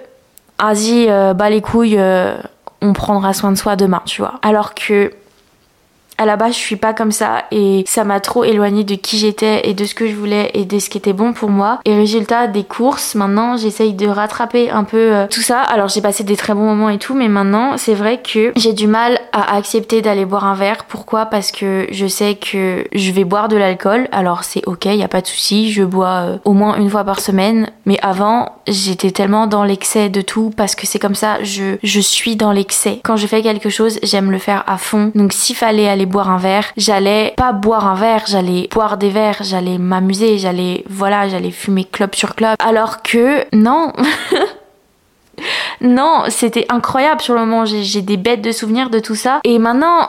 vas-y, 0.61 1.09
euh, 1.09 1.35
bah 1.35 1.51
les 1.51 1.61
couilles, 1.61 1.99
euh, 1.99 2.37
on 2.81 2.93
prendra 2.93 3.33
soin 3.33 3.53
de 3.53 3.57
soi 3.57 3.77
demain, 3.77 4.03
tu 4.05 4.21
vois. 4.21 4.39
Alors 4.43 4.75
que 4.75 5.13
à 6.19 6.27
la 6.27 6.37
base 6.37 6.55
je 6.55 6.59
suis 6.59 6.77
pas 6.77 6.93
comme 6.93 7.13
ça 7.13 7.45
et 7.53 7.85
ça 7.87 8.05
m'a 8.05 8.21
trop 8.21 8.45
éloigné 8.45 8.85
de 8.85 8.97
qui 8.97 9.19
j'étais 9.19 9.69
et 9.69 9.75
de 9.75 9.85
ce 9.85 9.95
que 9.95 10.09
je 10.09 10.15
voulais 10.15 10.51
et 10.55 10.65
de 10.65 10.79
ce 10.81 10.91
qui 10.91 10.99
était 10.99 11.13
bon 11.13 11.33
pour 11.33 11.49
moi. 11.49 11.79
Et 11.85 11.95
résultat 11.95 12.49
des 12.49 12.65
courses 12.65 13.15
maintenant 13.15 13.57
j'essaye 13.57 13.95
de 13.95 14.09
rattraper 14.09 14.71
un 14.71 14.85
peu 14.85 15.15
euh, 15.15 15.27
tout 15.31 15.41
ça. 15.41 15.61
Alors 15.61 15.89
j'ai 15.89 16.01
passé 16.01 16.25
des 16.25 16.37
très 16.37 16.55
bons 16.55 16.65
moments 16.65 16.91
et 16.91 16.99
tout 16.99 17.15
mais 17.15 17.29
maintenant 17.29 17.77
c'est 17.77 17.95
vrai 17.95 18.21
que 18.21 18.53
j'ai 18.57 18.73
du 18.73 18.89
mal 18.89 19.21
à 19.33 19.57
accepter 19.57 20.03
d'aller 20.03 20.25
boire 20.25 20.45
un 20.45 20.55
verre. 20.55 20.85
Pourquoi? 20.89 21.27
Parce 21.27 21.53
que 21.53 21.87
je 21.91 22.07
sais 22.07 22.35
que 22.35 22.85
je 22.93 23.11
vais 23.13 23.25
boire 23.25 23.49
de 23.49 23.57
l'alcool. 23.57 24.09
Alors 24.11 24.43
c'est 24.43 24.67
ok 24.67 24.87
y 24.87 25.03
a 25.03 25.09
pas 25.09 25.21
de 25.21 25.27
souci. 25.27 25.71
Je 25.71 25.85
bois 25.85 26.23
euh, 26.25 26.39
au 26.45 26.53
moins 26.53 26.77
une 26.77 26.91
fois 26.91 27.05
par 27.05 27.21
semaine. 27.21 27.71
Mais 27.87 27.99
avant 28.03 28.57
j'étais 28.67 29.13
tellement 29.13 29.47
dans 29.47 29.63
l'excès 29.63 30.09
de 30.09 30.21
tout 30.21 30.51
parce 30.57 30.75
que 30.75 30.87
c'est 30.87 30.99
comme 30.99 31.15
ça. 31.15 31.43
Je 31.45 31.77
je 31.85 32.01
suis 32.01 32.35
dans 32.35 32.51
l'excès. 32.51 33.01
Quand 33.05 33.17
je 33.17 33.29
fais 33.29 33.43
quelque 33.43 33.71
chose 33.71 34.01
j'aime 34.03 34.33
le 34.33 34.39
faire 34.39 34.65
à 34.67 34.79
fond. 34.79 35.13
Donc 35.15 35.33
s'il 35.33 35.55
fallait 35.55 35.89
aller 35.89 36.07
boire 36.09 36.31
un 36.31 36.39
verre, 36.39 36.65
j'allais 36.77 37.35
pas 37.37 37.53
boire 37.53 37.87
un 37.87 37.95
verre, 37.95 38.25
j'allais 38.27 38.69
boire 38.73 38.97
des 38.97 39.11
verres, 39.11 39.39
j'allais 39.43 39.79
m'amuser, 39.79 40.39
j'allais 40.39 40.85
voilà, 40.89 41.29
j'allais 41.29 41.51
fumer 41.51 41.85
club 41.85 42.15
sur 42.15 42.35
club. 42.35 42.57
Alors 42.59 43.03
que 43.03 43.45
non. 43.55 43.93
non, 45.81 46.25
c'était 46.29 46.67
incroyable 46.69 47.21
sur 47.21 47.35
le 47.35 47.41
moment. 47.41 47.65
J'ai 47.65 48.03
des 48.03 48.17
bêtes 48.17 48.43
de 48.43 48.53
souvenirs 48.53 48.91
de 48.91 48.99
tout 48.99 49.15
ça. 49.15 49.41
Et 49.45 49.59
maintenant, 49.59 50.09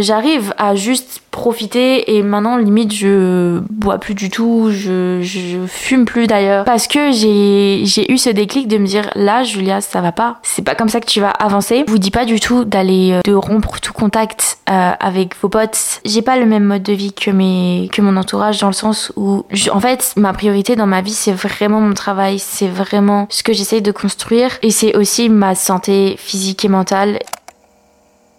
j'arrive 0.00 0.54
à 0.58 0.74
juste 0.74 1.22
profiter 1.30 2.16
et 2.16 2.22
maintenant 2.22 2.56
limite 2.56 2.92
je 2.92 3.60
bois 3.70 3.98
plus 3.98 4.14
du 4.14 4.30
tout, 4.30 4.70
je, 4.70 5.20
je 5.22 5.58
fume 5.66 6.04
plus 6.04 6.26
d'ailleurs. 6.26 6.64
Parce 6.64 6.86
que 6.86 7.12
j'ai 7.12 7.82
j'ai 7.84 8.12
eu 8.12 8.18
ce 8.18 8.30
déclic 8.30 8.68
de 8.68 8.78
me 8.78 8.86
dire 8.86 9.10
là 9.14 9.42
Julia 9.42 9.80
ça 9.80 10.00
va 10.00 10.12
pas, 10.12 10.38
c'est 10.42 10.64
pas 10.64 10.74
comme 10.74 10.88
ça 10.88 11.00
que 11.00 11.06
tu 11.06 11.20
vas 11.20 11.30
avancer. 11.30 11.84
Je 11.86 11.90
vous 11.90 11.98
dis 11.98 12.10
pas 12.10 12.24
du 12.24 12.40
tout 12.40 12.64
d'aller 12.64 13.12
euh, 13.12 13.20
de 13.24 13.32
rompre 13.32 13.80
tout 13.80 13.92
contact 13.92 14.58
euh, 14.68 14.92
avec 14.98 15.34
vos 15.40 15.48
potes. 15.48 16.00
J'ai 16.04 16.22
pas 16.22 16.36
le 16.36 16.46
même 16.46 16.64
mode 16.64 16.82
de 16.82 16.92
vie 16.92 17.12
que 17.12 17.30
mes 17.30 17.88
que 17.92 18.02
mon 18.02 18.16
entourage 18.16 18.58
dans 18.58 18.68
le 18.68 18.72
sens 18.72 19.12
où 19.16 19.44
en 19.72 19.80
fait 19.80 20.12
ma 20.16 20.32
priorité 20.32 20.76
dans 20.76 20.86
ma 20.86 21.00
vie 21.00 21.14
c'est 21.14 21.32
vraiment 21.32 21.80
mon 21.80 21.94
travail, 21.94 22.38
c'est 22.38 22.68
vraiment 22.68 23.26
ce 23.30 23.42
que 23.42 23.52
j'essaye 23.52 23.82
de 23.82 23.92
construire. 23.92 24.50
Et 24.62 24.70
c'est 24.70 24.96
aussi 24.96 25.28
ma 25.28 25.54
santé 25.54 26.16
physique 26.18 26.64
et 26.64 26.68
mentale 26.68 27.18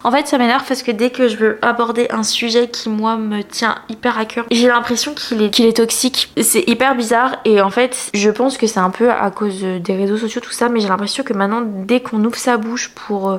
En 0.04 0.12
fait, 0.12 0.28
ça 0.28 0.38
m'énerve 0.38 0.64
parce 0.68 0.82
que 0.82 0.92
dès 0.92 1.12
que 1.12 1.28
je 1.28 1.38
veux 1.38 1.60
aborder 1.62 2.08
un 2.10 2.24
sujet 2.24 2.68
qui, 2.70 2.90
moi, 2.90 3.18
me 3.18 3.44
tient 3.44 3.76
hyper 3.90 4.18
à 4.18 4.26
cœur, 4.26 4.46
j'ai 4.50 4.68
l'impression 4.68 5.14
qu'il 5.14 5.42
est, 5.42 5.78
toxique. 5.78 6.32
C'est 6.42 6.68
hyper 6.68 6.96
bizarre 6.96 7.38
et 7.46 7.62
en 7.62 7.70
fait, 7.70 8.10
je 8.14 8.30
pense 8.30 8.58
que 8.58 8.68
c'est 8.68 8.80
un 8.80 8.90
peu 8.90 9.12
à 9.12 9.30
cause 9.32 9.62
des 9.62 9.96
réseaux 9.96 10.18
sociaux, 10.18 10.42
tout 10.42 10.52
ça, 10.52 10.70
mais 10.70 10.80
j'ai 10.80 10.88
l'impression 10.88 11.24
que 11.24 11.34
maintenant, 11.34 11.62
dès 11.64 12.02
qu'on 12.02 12.24
ouvre 12.24 12.38
sa 12.38 12.58
bouche 12.58 12.90
pour 12.90 13.30
euh, 13.30 13.38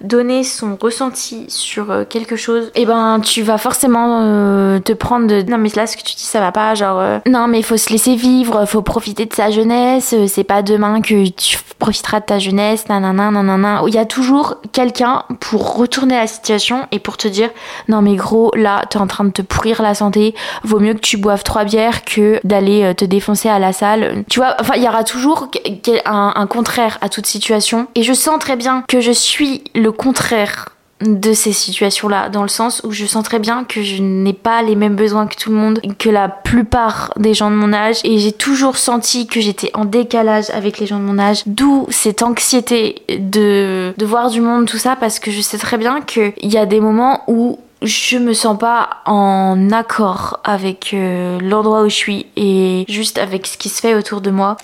donner 0.00 0.44
son 0.44 0.76
ressenti 0.80 1.46
sur 1.48 1.90
euh, 1.90 2.04
quelque 2.08 2.36
chose, 2.36 2.70
eh 2.74 2.86
ben, 2.86 3.20
tu 3.20 3.42
vas 3.42 3.58
forcément 3.58 4.20
euh, 4.22 4.78
te 4.78 4.92
prendre 4.92 5.26
de 5.26 5.42
non, 5.42 5.58
mais 5.58 5.70
là, 5.74 5.86
ce 5.86 5.96
que 5.96 6.02
tu 6.02 6.14
dis, 6.14 6.22
ça 6.22 6.40
va 6.40 6.52
pas, 6.52 6.74
genre, 6.74 7.20
non, 7.26 7.48
mais 7.48 7.62
faut 7.62 7.76
se 7.76 7.90
laisser 7.90 8.14
vivre, 8.14 8.66
faut 8.66 8.82
profiter 8.82 9.26
de 9.26 9.34
sa 9.34 9.50
jeunesse, 9.50 10.14
c'est 10.28 10.44
pas 10.44 10.62
demain 10.62 11.00
que 11.00 11.28
tu 11.30 11.58
profiteras 11.78 12.20
de 12.20 12.26
ta 12.26 12.38
jeunesse, 12.38 12.88
nanana, 12.88 13.30
nanana. 13.30 13.82
Il 13.88 13.94
y 13.94 13.98
a 13.98 14.04
toujours 14.04 14.58
quelqu'un 14.72 15.24
pour 15.40 15.76
retourner 15.76 16.01
la 16.10 16.26
situation 16.26 16.86
et 16.92 16.98
pour 16.98 17.16
te 17.16 17.28
dire 17.28 17.50
non 17.88 18.02
mais 18.02 18.16
gros 18.16 18.50
là 18.56 18.84
t'es 18.90 18.98
en 18.98 19.06
train 19.06 19.24
de 19.24 19.30
te 19.30 19.42
pourrir 19.42 19.82
la 19.82 19.94
santé 19.94 20.34
vaut 20.64 20.80
mieux 20.80 20.94
que 20.94 21.00
tu 21.00 21.16
boives 21.16 21.42
trois 21.42 21.64
bières 21.64 22.04
que 22.04 22.40
d'aller 22.44 22.82
euh, 22.82 22.94
te 22.94 23.04
défoncer 23.04 23.48
à 23.48 23.58
la 23.58 23.72
salle. 23.72 24.24
Tu 24.28 24.40
vois 24.40 24.56
enfin 24.60 24.74
il 24.76 24.82
y 24.82 24.88
aura 24.88 25.04
toujours 25.04 25.48
un, 26.04 26.32
un 26.34 26.46
contraire 26.46 26.98
à 27.00 27.08
toute 27.08 27.26
situation. 27.26 27.86
Et 27.94 28.02
je 28.02 28.12
sens 28.12 28.38
très 28.38 28.56
bien 28.56 28.84
que 28.88 29.00
je 29.00 29.12
suis 29.12 29.64
le 29.74 29.92
contraire 29.92 30.68
de 31.02 31.32
ces 31.32 31.52
situations-là, 31.52 32.28
dans 32.28 32.42
le 32.42 32.48
sens 32.48 32.80
où 32.84 32.92
je 32.92 33.06
sens 33.06 33.24
très 33.24 33.38
bien 33.38 33.64
que 33.64 33.82
je 33.82 34.02
n'ai 34.02 34.32
pas 34.32 34.62
les 34.62 34.76
mêmes 34.76 34.96
besoins 34.96 35.26
que 35.26 35.36
tout 35.36 35.50
le 35.50 35.56
monde, 35.56 35.80
que 35.98 36.08
la 36.08 36.28
plupart 36.28 37.12
des 37.16 37.34
gens 37.34 37.50
de 37.50 37.56
mon 37.56 37.72
âge, 37.72 37.96
et 38.04 38.18
j'ai 38.18 38.32
toujours 38.32 38.76
senti 38.76 39.26
que 39.26 39.40
j'étais 39.40 39.70
en 39.74 39.84
décalage 39.84 40.50
avec 40.50 40.78
les 40.78 40.86
gens 40.86 40.98
de 40.98 41.04
mon 41.04 41.18
âge, 41.18 41.42
d'où 41.46 41.86
cette 41.90 42.22
anxiété 42.22 43.02
de, 43.08 43.94
de 43.96 44.06
voir 44.06 44.30
du 44.30 44.40
monde, 44.40 44.66
tout 44.66 44.78
ça, 44.78 44.96
parce 44.96 45.18
que 45.18 45.30
je 45.30 45.40
sais 45.40 45.58
très 45.58 45.78
bien 45.78 46.00
qu'il 46.00 46.32
y 46.42 46.56
a 46.56 46.66
des 46.66 46.80
moments 46.80 47.22
où 47.26 47.58
je 47.82 48.16
me 48.18 48.32
sens 48.32 48.58
pas 48.58 49.02
en 49.06 49.70
accord 49.70 50.40
avec 50.44 50.92
euh, 50.94 51.38
l'endroit 51.40 51.82
où 51.82 51.88
je 51.88 51.94
suis 51.94 52.26
et 52.36 52.84
juste 52.88 53.18
avec 53.18 53.46
ce 53.46 53.58
qui 53.58 53.68
se 53.68 53.80
fait 53.80 53.94
autour 53.94 54.20
de 54.20 54.30
moi. 54.30 54.56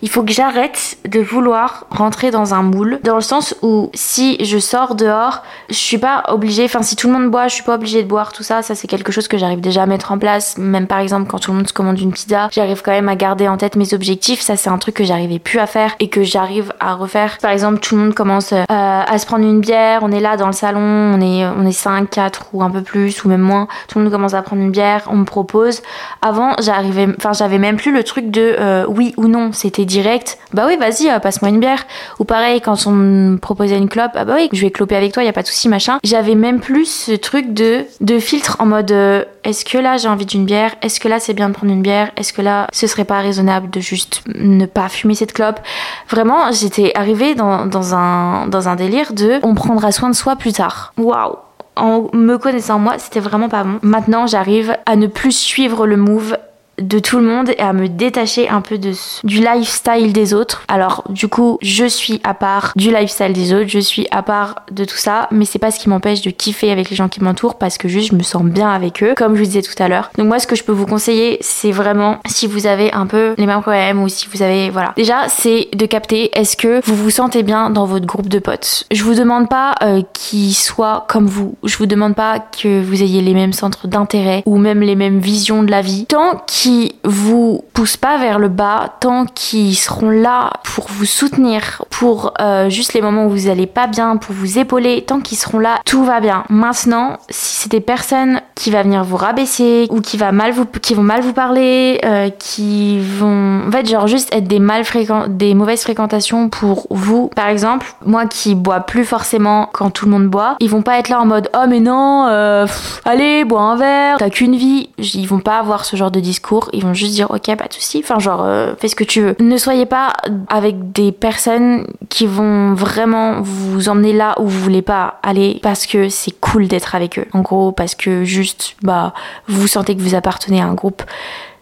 Il 0.00 0.08
faut 0.08 0.22
que 0.22 0.32
j'arrête 0.32 0.96
de 1.08 1.18
vouloir 1.18 1.86
rentrer 1.90 2.30
dans 2.30 2.54
un 2.54 2.62
moule, 2.62 3.00
dans 3.02 3.16
le 3.16 3.20
sens 3.20 3.56
où 3.62 3.90
si 3.94 4.36
je 4.44 4.58
sors 4.58 4.94
dehors, 4.94 5.42
je 5.70 5.74
suis 5.74 5.98
pas 5.98 6.22
obligée, 6.28 6.66
enfin 6.66 6.82
si 6.82 6.94
tout 6.94 7.08
le 7.08 7.14
monde 7.14 7.32
boit, 7.32 7.48
je 7.48 7.54
suis 7.54 7.64
pas 7.64 7.74
obligée 7.74 8.04
de 8.04 8.08
boire 8.08 8.32
tout 8.32 8.44
ça, 8.44 8.62
ça 8.62 8.76
c'est 8.76 8.86
quelque 8.86 9.10
chose 9.10 9.26
que 9.26 9.36
j'arrive 9.36 9.60
déjà 9.60 9.82
à 9.82 9.86
mettre 9.86 10.12
en 10.12 10.18
place, 10.18 10.56
même 10.56 10.86
par 10.86 11.00
exemple 11.00 11.28
quand 11.28 11.40
tout 11.40 11.50
le 11.50 11.56
monde 11.56 11.66
se 11.66 11.72
commande 11.72 11.98
une 11.98 12.12
pizza, 12.12 12.48
j'arrive 12.52 12.80
quand 12.84 12.92
même 12.92 13.08
à 13.08 13.16
garder 13.16 13.48
en 13.48 13.56
tête 13.56 13.74
mes 13.74 13.92
objectifs, 13.92 14.40
ça 14.40 14.56
c'est 14.56 14.70
un 14.70 14.78
truc 14.78 14.94
que 14.94 15.02
j'arrivais 15.02 15.40
plus 15.40 15.58
à 15.58 15.66
faire 15.66 15.96
et 15.98 16.08
que 16.08 16.22
j'arrive 16.22 16.72
à 16.78 16.94
refaire. 16.94 17.38
Par 17.38 17.50
exemple, 17.50 17.80
tout 17.80 17.96
le 17.96 18.02
monde 18.02 18.14
commence 18.14 18.52
euh, 18.52 18.64
à 18.68 19.18
se 19.18 19.26
prendre 19.26 19.44
une 19.44 19.58
bière, 19.58 20.02
on 20.02 20.12
est 20.12 20.20
là 20.20 20.36
dans 20.36 20.46
le 20.46 20.52
salon, 20.52 20.78
on 20.80 21.20
est 21.20 21.44
on 21.44 21.66
est 21.66 21.72
5, 21.72 22.08
4 22.08 22.50
ou 22.52 22.62
un 22.62 22.70
peu 22.70 22.82
plus 22.82 23.24
ou 23.24 23.28
même 23.28 23.40
moins, 23.40 23.66
tout 23.88 23.98
le 23.98 24.04
monde 24.04 24.12
commence 24.12 24.34
à 24.34 24.42
prendre 24.42 24.62
une 24.62 24.70
bière, 24.70 25.08
on 25.10 25.16
me 25.16 25.24
propose. 25.24 25.82
Avant, 26.22 26.54
j'arrivais 26.60 27.08
enfin 27.16 27.32
j'avais 27.32 27.58
même 27.58 27.78
plus 27.78 27.92
le 27.92 28.04
truc 28.04 28.30
de 28.30 28.54
euh, 28.60 28.86
oui 28.88 29.12
ou 29.16 29.26
non, 29.26 29.50
c'était 29.52 29.87
direct, 29.88 30.38
bah 30.52 30.64
oui, 30.66 30.76
vas-y, 30.76 31.10
euh, 31.10 31.18
passe-moi 31.18 31.48
une 31.50 31.58
bière. 31.58 31.84
Ou 32.20 32.24
pareil, 32.24 32.60
quand 32.60 32.86
on 32.86 32.92
me 32.92 33.36
proposait 33.38 33.76
une 33.76 33.88
clope, 33.88 34.12
ah 34.14 34.24
bah 34.24 34.34
oui, 34.36 34.48
je 34.52 34.60
vais 34.60 34.70
cloper 34.70 34.94
avec 34.94 35.12
toi, 35.12 35.24
y 35.24 35.28
a 35.28 35.32
pas 35.32 35.42
de 35.42 35.48
souci, 35.48 35.68
machin. 35.68 35.98
J'avais 36.04 36.36
même 36.36 36.60
plus 36.60 36.86
ce 36.86 37.12
truc 37.12 37.52
de, 37.52 37.84
de 38.00 38.18
filtre 38.20 38.56
en 38.60 38.66
mode, 38.66 38.92
euh, 38.92 39.24
est-ce 39.42 39.64
que 39.64 39.78
là 39.78 39.96
j'ai 39.96 40.08
envie 40.08 40.26
d'une 40.26 40.44
bière? 40.44 40.74
Est-ce 40.82 41.00
que 41.00 41.08
là 41.08 41.18
c'est 41.18 41.34
bien 41.34 41.48
de 41.48 41.54
prendre 41.54 41.72
une 41.72 41.82
bière? 41.82 42.12
Est-ce 42.16 42.32
que 42.32 42.42
là 42.42 42.68
ce 42.72 42.86
serait 42.86 43.04
pas 43.04 43.20
raisonnable 43.20 43.70
de 43.70 43.80
juste 43.80 44.22
ne 44.34 44.66
pas 44.66 44.88
fumer 44.88 45.14
cette 45.14 45.32
clope? 45.32 45.60
Vraiment, 46.08 46.52
j'étais 46.52 46.92
arrivée 46.94 47.34
dans, 47.34 47.66
dans, 47.66 47.94
un, 47.94 48.46
dans 48.46 48.68
un 48.68 48.76
délire 48.76 49.12
de, 49.12 49.40
on 49.42 49.54
prendra 49.54 49.90
soin 49.90 50.10
de 50.10 50.14
soi 50.14 50.36
plus 50.36 50.52
tard. 50.52 50.92
Waouh 50.96 51.36
en 51.78 52.08
me 52.12 52.36
connaissant 52.38 52.78
moi, 52.78 52.94
c'était 52.98 53.20
vraiment 53.20 53.48
pas 53.48 53.64
bon. 53.64 53.78
Maintenant, 53.82 54.26
j'arrive 54.26 54.76
à 54.84 54.96
ne 54.96 55.06
plus 55.06 55.32
suivre 55.32 55.86
le 55.86 55.96
move 55.96 56.36
de 56.78 56.98
tout 56.98 57.18
le 57.18 57.24
monde 57.24 57.50
et 57.50 57.60
à 57.60 57.72
me 57.72 57.88
détacher 57.88 58.48
un 58.48 58.60
peu 58.60 58.78
de 58.78 58.92
du 59.24 59.40
lifestyle 59.40 60.12
des 60.12 60.34
autres. 60.34 60.62
Alors 60.68 61.04
du 61.08 61.28
coup, 61.28 61.58
je 61.60 61.84
suis 61.84 62.20
à 62.24 62.34
part 62.34 62.72
du 62.76 62.90
lifestyle 62.90 63.32
des 63.32 63.52
autres, 63.52 63.68
je 63.68 63.78
suis 63.78 64.06
à 64.10 64.22
part 64.22 64.62
de 64.70 64.84
tout 64.84 64.96
ça, 64.96 65.28
mais 65.30 65.44
c'est 65.44 65.58
pas 65.58 65.70
ce 65.70 65.78
qui 65.78 65.88
m'empêche 65.88 66.22
de 66.22 66.30
kiffer 66.30 66.70
avec 66.70 66.90
les 66.90 66.96
gens 66.96 67.08
qui 67.08 67.22
m'entourent 67.22 67.56
parce 67.56 67.78
que 67.78 67.88
juste 67.88 68.10
je 68.10 68.14
me 68.14 68.22
sens 68.22 68.42
bien 68.42 68.70
avec 68.70 69.02
eux, 69.02 69.14
comme 69.16 69.34
je 69.34 69.40
vous 69.40 69.46
disais 69.46 69.62
tout 69.62 69.80
à 69.82 69.88
l'heure. 69.88 70.10
Donc 70.16 70.28
moi, 70.28 70.38
ce 70.38 70.46
que 70.46 70.56
je 70.56 70.64
peux 70.64 70.72
vous 70.72 70.86
conseiller, 70.86 71.38
c'est 71.40 71.72
vraiment 71.72 72.18
si 72.26 72.46
vous 72.46 72.66
avez 72.66 72.92
un 72.92 73.06
peu 73.06 73.34
les 73.36 73.46
mêmes 73.46 73.60
problèmes 73.60 74.02
ou 74.02 74.08
si 74.08 74.28
vous 74.32 74.42
avez 74.42 74.70
voilà. 74.70 74.92
Déjà, 74.96 75.28
c'est 75.28 75.68
de 75.74 75.86
capter 75.86 76.30
est-ce 76.38 76.56
que 76.56 76.80
vous 76.84 76.94
vous 76.94 77.10
sentez 77.10 77.42
bien 77.42 77.70
dans 77.70 77.86
votre 77.86 78.06
groupe 78.06 78.28
de 78.28 78.38
potes? 78.38 78.84
Je 78.90 79.02
vous 79.02 79.14
demande 79.14 79.48
pas 79.48 79.74
euh, 79.82 80.02
qu'ils 80.12 80.54
soient 80.54 81.06
comme 81.08 81.26
vous. 81.26 81.56
Je 81.64 81.76
vous 81.76 81.86
demande 81.86 82.14
pas 82.14 82.38
que 82.38 82.82
vous 82.82 83.02
ayez 83.02 83.22
les 83.22 83.34
mêmes 83.34 83.52
centres 83.52 83.86
d'intérêt 83.88 84.42
ou 84.46 84.58
même 84.58 84.80
les 84.80 84.96
mêmes 84.96 85.18
visions 85.18 85.62
de 85.62 85.70
la 85.70 85.82
vie. 85.82 86.06
Tant 86.06 86.42
qu'ils 86.46 86.67
vous 87.04 87.64
poussent 87.72 87.96
pas 87.96 88.18
vers 88.18 88.38
le 88.38 88.48
bas, 88.48 88.96
tant 89.00 89.26
qu'ils 89.26 89.76
seront 89.76 90.10
là 90.10 90.50
pour 90.62 90.86
vous 90.88 91.04
soutenir, 91.04 91.84
pour 91.90 92.32
euh, 92.40 92.68
juste 92.68 92.92
les 92.94 93.00
moments 93.00 93.26
où 93.26 93.30
vous 93.30 93.48
allez 93.48 93.66
pas 93.66 93.86
bien, 93.86 94.16
pour 94.16 94.34
vous 94.34 94.58
épauler, 94.58 95.02
tant 95.02 95.20
qu'ils 95.20 95.38
seront 95.38 95.58
là, 95.58 95.78
tout 95.84 96.04
va 96.04 96.20
bien. 96.20 96.44
Maintenant, 96.48 97.18
si 97.28 97.62
c'est 97.62 97.70
des 97.70 97.80
personnes 97.80 98.40
qui 98.54 98.70
vont 98.70 98.82
venir 98.82 99.04
vous 99.04 99.16
rabaisser 99.16 99.86
ou 99.90 100.00
qui, 100.00 100.16
va 100.16 100.32
mal 100.32 100.52
vous, 100.52 100.64
qui 100.64 100.94
vont 100.94 101.02
mal 101.02 101.20
vous 101.20 101.32
parler, 101.32 102.00
euh, 102.04 102.30
qui 102.30 103.00
vont, 103.00 103.66
en 103.66 103.70
fait, 103.70 103.88
genre 103.88 104.06
juste 104.06 104.34
être 104.34 104.48
des 104.48 104.58
mal 104.58 104.84
des 105.28 105.54
mauvaises 105.54 105.82
fréquentations 105.82 106.48
pour 106.48 106.86
vous. 106.90 107.30
Par 107.34 107.48
exemple, 107.48 107.94
moi 108.04 108.26
qui 108.26 108.54
bois 108.54 108.80
plus 108.80 109.04
forcément 109.04 109.68
quand 109.72 109.90
tout 109.90 110.06
le 110.06 110.10
monde 110.10 110.28
boit, 110.28 110.56
ils 110.60 110.70
vont 110.70 110.82
pas 110.82 110.98
être 110.98 111.08
là 111.08 111.20
en 111.20 111.26
mode 111.26 111.48
oh 111.54 111.66
mais 111.68 111.80
non, 111.80 112.26
euh, 112.28 112.66
allez 113.04 113.44
bois 113.44 113.60
un 113.60 113.76
verre, 113.76 114.16
t'as 114.18 114.30
qu'une 114.30 114.56
vie. 114.56 114.90
Ils 114.98 115.26
vont 115.26 115.40
pas 115.40 115.58
avoir 115.58 115.84
ce 115.84 115.96
genre 115.96 116.10
de 116.10 116.20
discours 116.20 116.57
ils 116.72 116.82
vont 116.82 116.94
juste 116.94 117.14
dire 117.14 117.30
ok, 117.30 117.56
pas 117.56 117.68
de 117.68 117.72
souci, 117.72 118.00
enfin 118.02 118.18
genre 118.18 118.42
euh, 118.44 118.74
fais 118.78 118.88
ce 118.88 118.96
que 118.96 119.04
tu 119.04 119.20
veux. 119.20 119.36
Ne 119.40 119.56
soyez 119.56 119.86
pas 119.86 120.12
avec 120.48 120.92
des 120.92 121.12
personnes 121.12 121.86
qui 122.08 122.26
vont 122.26 122.74
vraiment 122.74 123.40
vous 123.42 123.88
emmener 123.88 124.12
là 124.12 124.34
où 124.40 124.46
vous 124.46 124.60
voulez 124.60 124.82
pas 124.82 125.18
aller 125.22 125.58
parce 125.62 125.86
que 125.86 126.08
c'est 126.08 126.38
cool 126.40 126.68
d'être 126.68 126.94
avec 126.94 127.18
eux. 127.18 127.26
En 127.32 127.40
gros, 127.40 127.72
parce 127.72 127.94
que 127.94 128.24
juste 128.24 128.76
bah 128.82 129.14
vous 129.46 129.66
sentez 129.68 129.96
que 129.96 130.02
vous 130.02 130.14
appartenez 130.14 130.60
à 130.60 130.66
un 130.66 130.74
groupe 130.74 131.02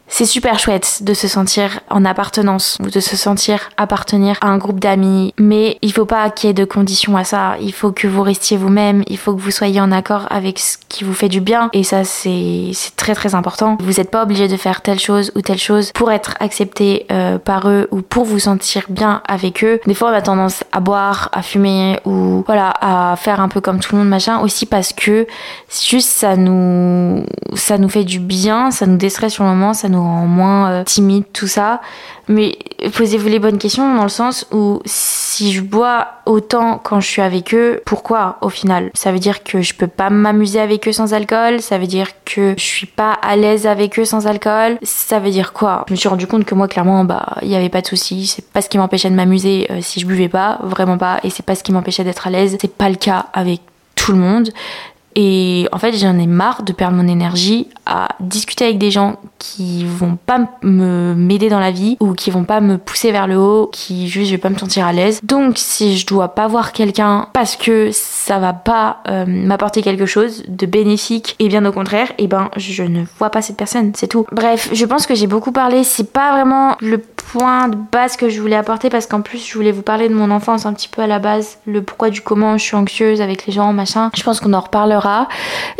c'est 0.09 0.25
super 0.25 0.59
chouette 0.59 1.01
de 1.03 1.14
se 1.14 1.29
sentir 1.29 1.81
en 1.90 2.05
appartenance 2.05 2.79
ou 2.81 2.88
de 2.88 3.01
se 3.01 3.16
sentir 3.16 3.71
appartenir 3.77 4.37
à 4.40 4.49
un 4.49 4.59
groupe 4.59 4.81
d'amis, 4.81 5.35
mais 5.38 5.79
il 5.83 5.92
faut 5.92 6.05
pas 6.07 6.31
qu'il 6.31 6.49
y 6.49 6.51
ait 6.51 6.55
de 6.55 6.64
conditions 6.64 7.16
à 7.16 7.25
ça. 7.25 7.57
Il 7.61 7.73
faut 7.73 7.92
que 7.92 8.07
vous 8.07 8.23
restiez 8.23 8.57
vous-même, 8.57 9.03
il 9.09 9.19
faut 9.19 9.35
que 9.35 9.40
vous 9.40 9.51
soyez 9.51 9.81
en 9.81 9.92
accord 9.92 10.27
avec 10.31 10.59
ce 10.59 10.79
qui 10.88 11.05
vous 11.05 11.12
fait 11.12 11.29
du 11.29 11.40
bien, 11.40 11.71
et 11.73 11.83
ça 11.83 12.05
c'est 12.05 12.73
très 12.97 13.14
très 13.14 13.35
important. 13.35 13.77
Vous 13.81 13.95
n'êtes 13.95 14.11
pas 14.11 14.23
obligé 14.23 14.49
de 14.49 14.57
faire 14.57 14.81
telle 14.81 15.01
chose 15.01 15.33
ou 15.35 15.40
telle 15.40 15.59
chose 15.59 15.90
pour 15.92 16.12
être 16.12 16.35
accepté 16.40 17.07
euh, 17.11 17.38
par 17.38 17.69
eux 17.69 17.88
ou 17.90 18.01
pour 18.01 18.25
vous 18.25 18.38
sentir 18.38 18.85
bien 18.88 19.23
avec 19.29 19.64
eux. 19.64 19.81
Des 19.87 19.95
fois 19.95 20.11
on 20.11 20.14
a 20.14 20.23
tendance 20.23 20.64
à 20.73 20.81
boire, 20.81 21.29
à 21.33 21.42
fumer 21.42 21.99
ou 22.05 22.45
voilà 22.47 22.73
à 22.81 23.16
faire 23.16 23.40
un 23.40 23.49
peu 23.49 23.61
comme 23.61 23.81
tout 23.81 23.95
le 23.95 24.03
monde 24.03 24.09
machin 24.09 24.40
aussi 24.40 24.66
parce 24.66 24.92
que 24.92 25.27
juste 25.88 26.11
ça 26.11 26.37
nous 26.37 27.25
ça 27.55 27.77
nous 27.79 27.88
fait 27.88 28.05
du 28.05 28.21
bien, 28.21 28.71
ça 28.71 28.87
nous 28.87 28.97
déstresse 28.97 29.35
sur 29.35 29.45
le 29.45 29.51
moment, 29.51 29.75
ça 29.75 29.88
nous 29.88 29.96
moins 30.03 30.71
euh, 30.71 30.85
timide, 30.85 31.25
tout 31.33 31.47
ça. 31.47 31.81
Mais 32.29 32.59
posez-vous 32.97 33.29
les 33.29 33.39
bonnes 33.39 33.59
questions 33.59 33.95
dans 33.95 34.03
le 34.03 34.09
sens 34.09 34.47
où 34.51 34.81
si 34.85 35.53
je 35.53 35.61
bois 35.61 36.09
autant 36.27 36.81
quand 36.83 36.99
je 37.01 37.07
suis 37.07 37.23
avec 37.23 37.55
eux, 37.55 37.81
pourquoi 37.87 38.39
au 38.41 38.49
final? 38.49 38.91
Ça 38.95 39.13
veut 39.13 39.19
dire 39.19 39.45
que 39.45 39.63
je 39.63 39.75
peux 39.75 39.87
pas 39.87 40.11
m'amuser 40.11 40.59
avec 40.59 40.89
eux 40.89 40.93
sans 40.93 41.15
alcool? 41.15 41.61
Ça 41.61 41.79
veut 41.79 41.87
dire 41.87 42.09
que 42.25 42.55
je 42.57 42.65
suis 42.65 42.87
pas 42.87 43.13
à 43.13 43.37
l'aise 43.37 43.67
avec 43.67 43.99
eux 43.99 44.05
sans 44.05 44.27
alcool? 44.27 44.79
Ça 44.83 45.21
veut 45.21 45.31
dire 45.31 45.53
quoi? 45.53 45.85
Je 45.87 45.93
me 45.93 45.97
suis 45.97 46.09
rendu 46.09 46.27
compte 46.27 46.45
que 46.45 46.55
moi 46.55 46.67
clairement 46.67 47.05
bah 47.05 47.37
il 47.43 47.49
y 47.49 47.55
avait 47.55 47.69
pas 47.69 47.81
de 47.81 47.87
souci, 47.87 48.27
c'est 48.27 48.51
pas 48.51 48.61
ce 48.61 48.69
qui 48.69 48.79
m'empêchait 48.79 49.11
de 49.11 49.15
m'amuser 49.15 49.69
euh, 49.71 49.79
si 49.81 50.01
je 50.01 50.07
buvais 50.07 50.29
pas, 50.29 50.59
vraiment 50.63 50.99
pas. 50.99 51.21
Et 51.23 51.31
c'est 51.31 51.45
pas 51.45 51.55
ce 51.55 51.63
qui 51.63 51.73
m'empêchait 51.73 52.05
d'être 52.05 52.27
à 52.27 52.31
l'aise, 52.31 52.57
c'est 52.61 52.75
pas 52.75 52.89
le 52.89 52.97
cas 52.97 53.27
avec 53.33 53.61
tout 53.95 54.13
le 54.13 54.19
monde. 54.19 54.51
Et 55.19 55.67
en 55.73 55.79
fait, 55.79 55.93
j'en 55.93 56.19
ai 56.19 56.27
marre 56.27 56.63
de 56.63 56.73
perdre 56.73 56.97
mon 56.97 57.09
énergie 57.09 57.69
à 57.87 58.09
discuter 58.21 58.65
avec 58.65 58.77
des 58.77 58.91
gens 58.91 59.17
qui 59.39 59.85
vont 59.85 60.17
pas 60.17 60.41
me 60.63 61.15
m'aider 61.15 61.49
dans 61.49 61.59
la 61.59 61.71
vie 61.71 61.97
ou 62.01 62.13
qui 62.13 62.31
vont 62.31 62.45
pas 62.45 62.61
me 62.61 62.77
pousser 62.77 63.13
vers 63.13 63.27
le 63.27 63.39
haut, 63.39 63.69
qui 63.73 64.09
juste 64.09 64.27
je 64.27 64.33
vais 64.33 64.41
pas 64.41 64.51
me 64.51 64.59
sentir 64.59 64.87
à 64.87 64.93
l'aise. 64.93 65.21
Donc 65.23 65.55
si 65.57 65.97
je 65.97 66.07
dois 66.07 66.35
pas 66.35 66.49
voir 66.49 66.73
quelqu'un 66.73 67.29
parce 67.33 67.57
que 67.57 67.91
ça 67.93 68.39
va 68.39 68.53
pas 68.53 68.99
euh, 69.09 69.25
m'apporter 69.27 69.81
quelque 69.81 70.05
chose 70.05 70.43
de 70.49 70.67
bénéfique 70.67 71.35
et 71.39 71.49
bien 71.49 71.65
au 71.65 71.73
contraire, 71.73 72.11
et 72.19 72.25
eh 72.25 72.27
ben 72.27 72.51
je 72.57 72.83
ne 72.83 73.05
vois 73.19 73.31
pas 73.31 73.41
cette 73.41 73.57
personne, 73.57 73.93
c'est 73.95 74.09
tout. 74.09 74.27
Bref, 74.33 74.69
je 74.73 74.85
pense 74.85 75.07
que 75.07 75.15
j'ai 75.15 75.27
beaucoup 75.27 75.53
parlé, 75.53 75.83
c'est 75.83 76.13
pas 76.13 76.33
vraiment 76.33 76.77
le 76.81 76.99
point 77.33 77.69
de 77.69 77.77
base 77.93 78.17
que 78.17 78.29
je 78.29 78.41
voulais 78.41 78.57
apporter 78.57 78.91
parce 78.91 79.07
qu'en 79.07 79.21
plus 79.21 79.47
je 79.47 79.55
voulais 79.55 79.73
vous 79.73 79.83
parler 79.83 80.09
de 80.09 80.15
mon 80.15 80.31
enfance 80.31 80.67
un 80.67 80.73
petit 80.73 80.89
peu 80.89 81.03
à 81.03 81.07
la 81.07 81.19
base, 81.19 81.59
le 81.67 81.83
pourquoi 81.83 82.11
du 82.11 82.21
comment 82.21 82.57
je 82.59 82.65
suis 82.65 82.77
anxieuse 82.77 83.21
avec 83.21 83.47
les 83.47 83.53
gens, 83.53 83.73
machin. 83.73 84.11
Je 84.17 84.23
pense 84.23 84.41
qu'on 84.41 84.53
en 84.53 84.61
reparlera 84.61 85.29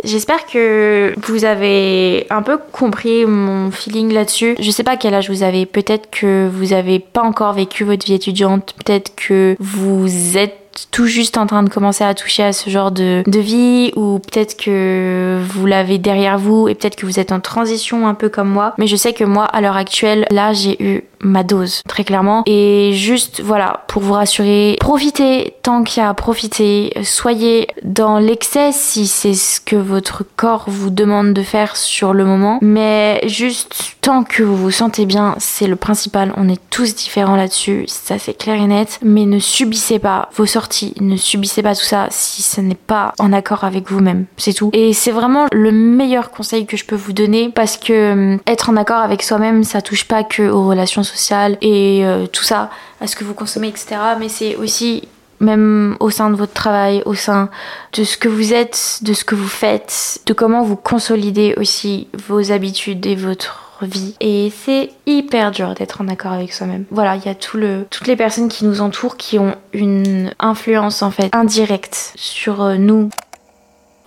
J'espère 0.03 0.45
que 0.45 1.13
vous 1.25 1.45
avez 1.45 2.27
un 2.29 2.41
peu 2.41 2.57
compris 2.71 3.25
mon 3.25 3.71
feeling 3.71 4.13
là-dessus. 4.13 4.55
Je 4.59 4.71
sais 4.71 4.83
pas 4.83 4.97
quel 4.97 5.13
âge 5.13 5.29
vous 5.29 5.43
avez. 5.43 5.65
Peut-être 5.65 6.09
que 6.09 6.49
vous 6.51 6.73
avez 6.73 6.99
pas 6.99 7.21
encore 7.21 7.53
vécu 7.53 7.83
votre 7.83 8.05
vie 8.05 8.13
étudiante. 8.13 8.73
Peut-être 8.83 9.15
que 9.15 9.55
vous 9.59 10.37
êtes 10.37 10.67
tout 10.91 11.07
juste 11.07 11.37
en 11.37 11.47
train 11.47 11.63
de 11.63 11.69
commencer 11.69 12.03
à 12.03 12.13
toucher 12.13 12.43
à 12.43 12.53
ce 12.53 12.69
genre 12.69 12.91
de, 12.91 13.23
de 13.25 13.39
vie 13.39 13.91
ou 13.95 14.19
peut-être 14.19 14.55
que 14.57 15.39
vous 15.49 15.65
l'avez 15.65 15.97
derrière 15.97 16.37
vous 16.37 16.67
et 16.67 16.75
peut-être 16.75 16.95
que 16.95 17.05
vous 17.05 17.19
êtes 17.19 17.31
en 17.31 17.39
transition 17.39 18.07
un 18.07 18.13
peu 18.13 18.29
comme 18.29 18.49
moi. 18.49 18.73
Mais 18.77 18.87
je 18.87 18.95
sais 18.95 19.13
que 19.13 19.23
moi, 19.23 19.45
à 19.45 19.61
l'heure 19.61 19.77
actuelle, 19.77 20.27
là, 20.29 20.53
j'ai 20.53 20.81
eu 20.83 21.03
ma 21.21 21.43
dose, 21.43 21.81
très 21.87 22.03
clairement. 22.03 22.43
Et 22.45 22.91
juste, 22.93 23.41
voilà, 23.41 23.83
pour 23.87 24.01
vous 24.01 24.13
rassurer, 24.13 24.77
profitez 24.79 25.55
tant 25.63 25.83
qu'il 25.83 26.01
y 26.01 26.05
a 26.05 26.09
à 26.09 26.13
profiter. 26.13 26.93
Soyez 27.03 27.67
dans 27.83 28.19
l'excès 28.19 28.71
si 28.71 29.07
c'est 29.07 29.33
ce 29.33 29.59
que 29.59 29.75
votre 29.75 30.23
corps 30.35 30.65
vous 30.67 30.89
demande 30.89 31.33
de 31.33 31.41
faire 31.41 31.75
sur 31.75 32.13
le 32.13 32.25
moment. 32.25 32.59
Mais 32.61 33.21
juste, 33.27 33.95
tant 34.01 34.23
que 34.23 34.43
vous 34.43 34.55
vous 34.55 34.71
sentez 34.71 35.05
bien, 35.05 35.35
c'est 35.39 35.67
le 35.67 35.75
principal. 35.75 36.33
On 36.37 36.49
est 36.49 36.61
tous 36.69 36.95
différents 36.95 37.35
là-dessus, 37.35 37.85
ça 37.87 38.19
c'est 38.19 38.37
clair 38.37 38.61
et 38.61 38.67
net. 38.67 38.99
Mais 39.03 39.25
ne 39.25 39.39
subissez 39.39 39.99
pas 39.99 40.29
vos 40.35 40.45
sorties, 40.45 40.93
ne 40.99 41.17
subissez 41.17 41.63
pas 41.63 41.75
tout 41.75 41.83
ça 41.83 42.07
si 42.09 42.41
ce 42.41 42.61
n'est 42.61 42.75
pas 42.75 43.13
en 43.19 43.33
accord 43.33 43.63
avec 43.63 43.89
vous-même. 43.89 44.25
C'est 44.37 44.53
tout. 44.53 44.69
Et 44.73 44.93
c'est 44.93 45.11
vraiment 45.11 45.47
le 45.51 45.71
meilleur 45.71 46.31
conseil 46.31 46.65
que 46.65 46.77
je 46.77 46.85
peux 46.85 46.95
vous 46.95 47.13
donner 47.13 47.49
parce 47.49 47.77
que 47.77 48.13
hum, 48.13 48.39
être 48.47 48.69
en 48.69 48.77
accord 48.77 48.97
avec 48.99 49.23
soi-même, 49.23 49.63
ça 49.63 49.81
touche 49.81 50.05
pas 50.05 50.23
que 50.23 50.49
aux 50.49 50.67
relations 50.67 51.03
sociales 51.07 51.57
et 51.61 52.05
euh, 52.05 52.27
tout 52.27 52.43
ça, 52.43 52.69
à 53.01 53.07
ce 53.07 53.15
que 53.15 53.23
vous 53.23 53.33
consommez, 53.33 53.69
etc. 53.69 53.95
Mais 54.19 54.29
c'est 54.29 54.55
aussi 54.55 55.07
même 55.39 55.97
au 55.99 56.09
sein 56.09 56.29
de 56.29 56.35
votre 56.35 56.53
travail, 56.53 57.03
au 57.05 57.13
sein 57.13 57.49
de 57.93 58.03
ce 58.03 58.17
que 58.17 58.27
vous 58.27 58.53
êtes, 58.53 58.99
de 59.01 59.13
ce 59.13 59.23
que 59.23 59.35
vous 59.35 59.47
faites, 59.47 60.19
de 60.25 60.33
comment 60.33 60.63
vous 60.63 60.75
consolidez 60.75 61.53
aussi 61.57 62.07
vos 62.27 62.51
habitudes 62.51 63.05
et 63.05 63.15
votre 63.15 63.67
vie. 63.81 64.15
Et 64.19 64.51
c'est 64.65 64.91
hyper 65.05 65.51
dur 65.51 65.75
d'être 65.75 66.01
en 66.01 66.07
accord 66.07 66.31
avec 66.31 66.53
soi-même. 66.53 66.85
Voilà, 66.89 67.15
il 67.15 67.25
y 67.25 67.29
a 67.29 67.35
tout 67.35 67.57
le, 67.57 67.85
toutes 67.89 68.07
les 68.07 68.15
personnes 68.15 68.49
qui 68.49 68.65
nous 68.65 68.81
entourent 68.81 69.17
qui 69.17 69.37
ont 69.37 69.55
une 69.73 70.31
influence 70.39 71.01
en 71.01 71.11
fait 71.11 71.33
indirecte 71.35 72.13
sur 72.15 72.63
euh, 72.63 72.75
nous. 72.77 73.09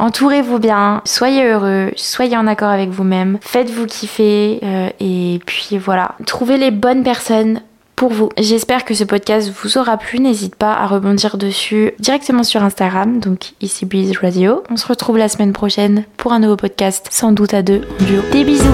Entourez-vous 0.01 0.59
bien, 0.59 1.03
soyez 1.05 1.45
heureux, 1.45 1.91
soyez 1.95 2.35
en 2.35 2.47
accord 2.47 2.71
avec 2.71 2.89
vous-même, 2.89 3.37
faites-vous 3.43 3.85
kiffer 3.85 4.59
euh, 4.63 4.89
et 4.99 5.41
puis 5.45 5.77
voilà. 5.77 6.15
Trouvez 6.25 6.57
les 6.57 6.71
bonnes 6.71 7.03
personnes 7.03 7.61
pour 7.97 8.11
vous. 8.11 8.31
J'espère 8.39 8.87
que 8.87 8.95
ce 8.95 9.05
podcast 9.05 9.53
vous 9.63 9.77
aura 9.77 9.99
plu. 9.99 10.21
N'hésite 10.21 10.55
pas 10.55 10.73
à 10.73 10.87
rebondir 10.87 11.37
dessus 11.37 11.93
directement 11.99 12.45
sur 12.45 12.63
Instagram, 12.63 13.21
donc 13.21 13.53
ici 13.61 13.87
Radio. 14.23 14.63
On 14.71 14.79
se 14.79 14.87
retrouve 14.87 15.19
la 15.19 15.29
semaine 15.29 15.53
prochaine 15.53 16.05
pour 16.17 16.33
un 16.33 16.39
nouveau 16.39 16.57
podcast, 16.57 17.09
sans 17.11 17.33
doute 17.33 17.53
à 17.53 17.61
deux 17.61 17.83
en 18.01 18.05
duo. 18.07 18.23
Des 18.33 18.45
bisous 18.45 18.65